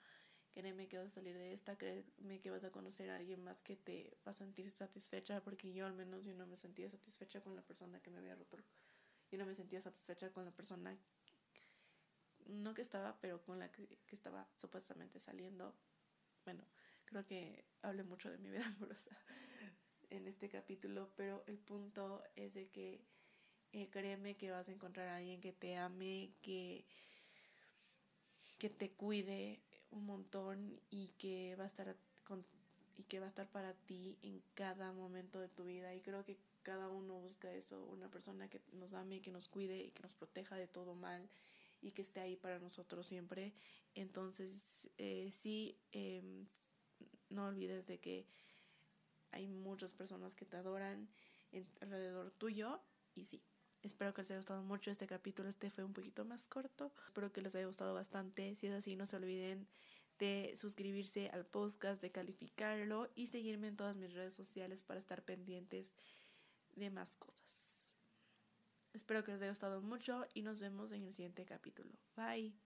Créeme 0.50 0.88
que 0.88 0.98
vas 0.98 1.06
a 1.06 1.10
salir 1.10 1.36
de 1.36 1.52
esta, 1.52 1.78
créeme 1.78 2.40
que 2.40 2.50
vas 2.50 2.64
a 2.64 2.72
conocer 2.72 3.08
a 3.08 3.14
alguien 3.14 3.44
más 3.44 3.62
que 3.62 3.76
te 3.76 4.18
va 4.26 4.32
a 4.32 4.34
sentir 4.34 4.68
satisfecha, 4.68 5.44
porque 5.44 5.72
yo 5.72 5.86
al 5.86 5.92
menos 5.92 6.24
yo 6.24 6.34
no 6.34 6.44
me 6.44 6.56
sentía 6.56 6.90
satisfecha 6.90 7.40
con 7.40 7.54
la 7.54 7.62
persona 7.62 8.02
que 8.02 8.10
me 8.10 8.18
había 8.18 8.34
roto. 8.34 8.58
Yo 9.30 9.38
no 9.38 9.46
me 9.46 9.54
sentía 9.54 9.80
satisfecha 9.80 10.32
con 10.32 10.44
la 10.44 10.50
persona, 10.50 10.98
no 12.46 12.74
que 12.74 12.82
estaba, 12.82 13.20
pero 13.20 13.44
con 13.44 13.60
la 13.60 13.70
que, 13.70 13.86
que 13.86 14.16
estaba 14.16 14.50
supuestamente 14.56 15.20
saliendo. 15.20 15.72
Bueno, 16.44 16.64
creo 17.04 17.24
que 17.24 17.64
hablé 17.82 18.02
mucho 18.02 18.28
de 18.28 18.38
mi 18.38 18.50
vida 18.50 18.66
amorosa 18.76 19.16
en 20.10 20.26
este 20.26 20.48
capítulo, 20.48 21.12
pero 21.14 21.44
el 21.46 21.58
punto 21.58 22.24
es 22.34 22.54
de 22.54 22.70
que 22.70 23.06
eh, 23.72 23.88
créeme 23.90 24.36
que 24.36 24.50
vas 24.50 24.68
a 24.68 24.72
encontrar 24.72 25.08
a 25.08 25.16
alguien 25.16 25.40
que 25.40 25.52
te 25.52 25.76
ame, 25.76 26.30
que, 26.42 26.84
que 28.58 28.70
te 28.70 28.90
cuide 28.90 29.60
un 29.90 30.06
montón 30.06 30.80
y 30.90 31.08
que 31.18 31.56
va 31.56 31.64
a 31.64 31.66
estar 31.66 31.96
con, 32.24 32.44
y 32.96 33.04
que 33.04 33.20
va 33.20 33.26
a 33.26 33.28
estar 33.28 33.48
para 33.48 33.74
ti 33.74 34.18
en 34.22 34.42
cada 34.54 34.92
momento 34.92 35.40
de 35.40 35.48
tu 35.48 35.64
vida. 35.64 35.94
Y 35.94 36.00
creo 36.00 36.24
que 36.24 36.38
cada 36.62 36.88
uno 36.88 37.14
busca 37.14 37.52
eso, 37.52 37.84
una 37.84 38.10
persona 38.10 38.48
que 38.48 38.60
nos 38.72 38.92
ame, 38.92 39.20
que 39.22 39.30
nos 39.30 39.48
cuide 39.48 39.82
y 39.82 39.90
que 39.90 40.02
nos 40.02 40.12
proteja 40.12 40.56
de 40.56 40.66
todo 40.66 40.94
mal 40.94 41.28
y 41.80 41.92
que 41.92 42.02
esté 42.02 42.20
ahí 42.20 42.36
para 42.36 42.58
nosotros 42.58 43.06
siempre. 43.06 43.54
Entonces, 43.94 44.90
eh, 44.98 45.30
sí, 45.32 45.78
em, 45.92 46.46
no 47.30 47.46
olvides 47.46 47.86
de 47.86 47.98
que 47.98 48.26
hay 49.30 49.46
muchas 49.46 49.92
personas 49.92 50.34
que 50.34 50.44
te 50.44 50.56
adoran 50.56 51.08
alrededor 51.80 52.30
tuyo 52.32 52.80
y 53.14 53.24
sí, 53.24 53.42
Espero 53.82 54.12
que 54.12 54.22
les 54.22 54.30
haya 54.30 54.38
gustado 54.38 54.62
mucho 54.62 54.90
este 54.90 55.06
capítulo. 55.06 55.48
Este 55.48 55.70
fue 55.70 55.84
un 55.84 55.92
poquito 55.92 56.24
más 56.24 56.46
corto. 56.48 56.92
Espero 57.06 57.32
que 57.32 57.42
les 57.42 57.54
haya 57.54 57.66
gustado 57.66 57.94
bastante. 57.94 58.54
Si 58.56 58.66
es 58.66 58.74
así, 58.74 58.96
no 58.96 59.06
se 59.06 59.16
olviden 59.16 59.66
de 60.18 60.54
suscribirse 60.56 61.30
al 61.30 61.46
podcast, 61.46 62.02
de 62.02 62.10
calificarlo 62.10 63.08
y 63.14 63.28
seguirme 63.28 63.68
en 63.68 63.76
todas 63.76 63.96
mis 63.96 64.12
redes 64.12 64.34
sociales 64.34 64.82
para 64.82 64.98
estar 64.98 65.22
pendientes 65.22 65.92
de 66.74 66.90
más 66.90 67.16
cosas. 67.16 67.94
Espero 68.92 69.22
que 69.22 69.32
les 69.32 69.40
haya 69.42 69.50
gustado 69.50 69.80
mucho 69.80 70.26
y 70.34 70.42
nos 70.42 70.60
vemos 70.60 70.90
en 70.92 71.04
el 71.04 71.12
siguiente 71.12 71.44
capítulo. 71.44 71.90
Bye. 72.16 72.52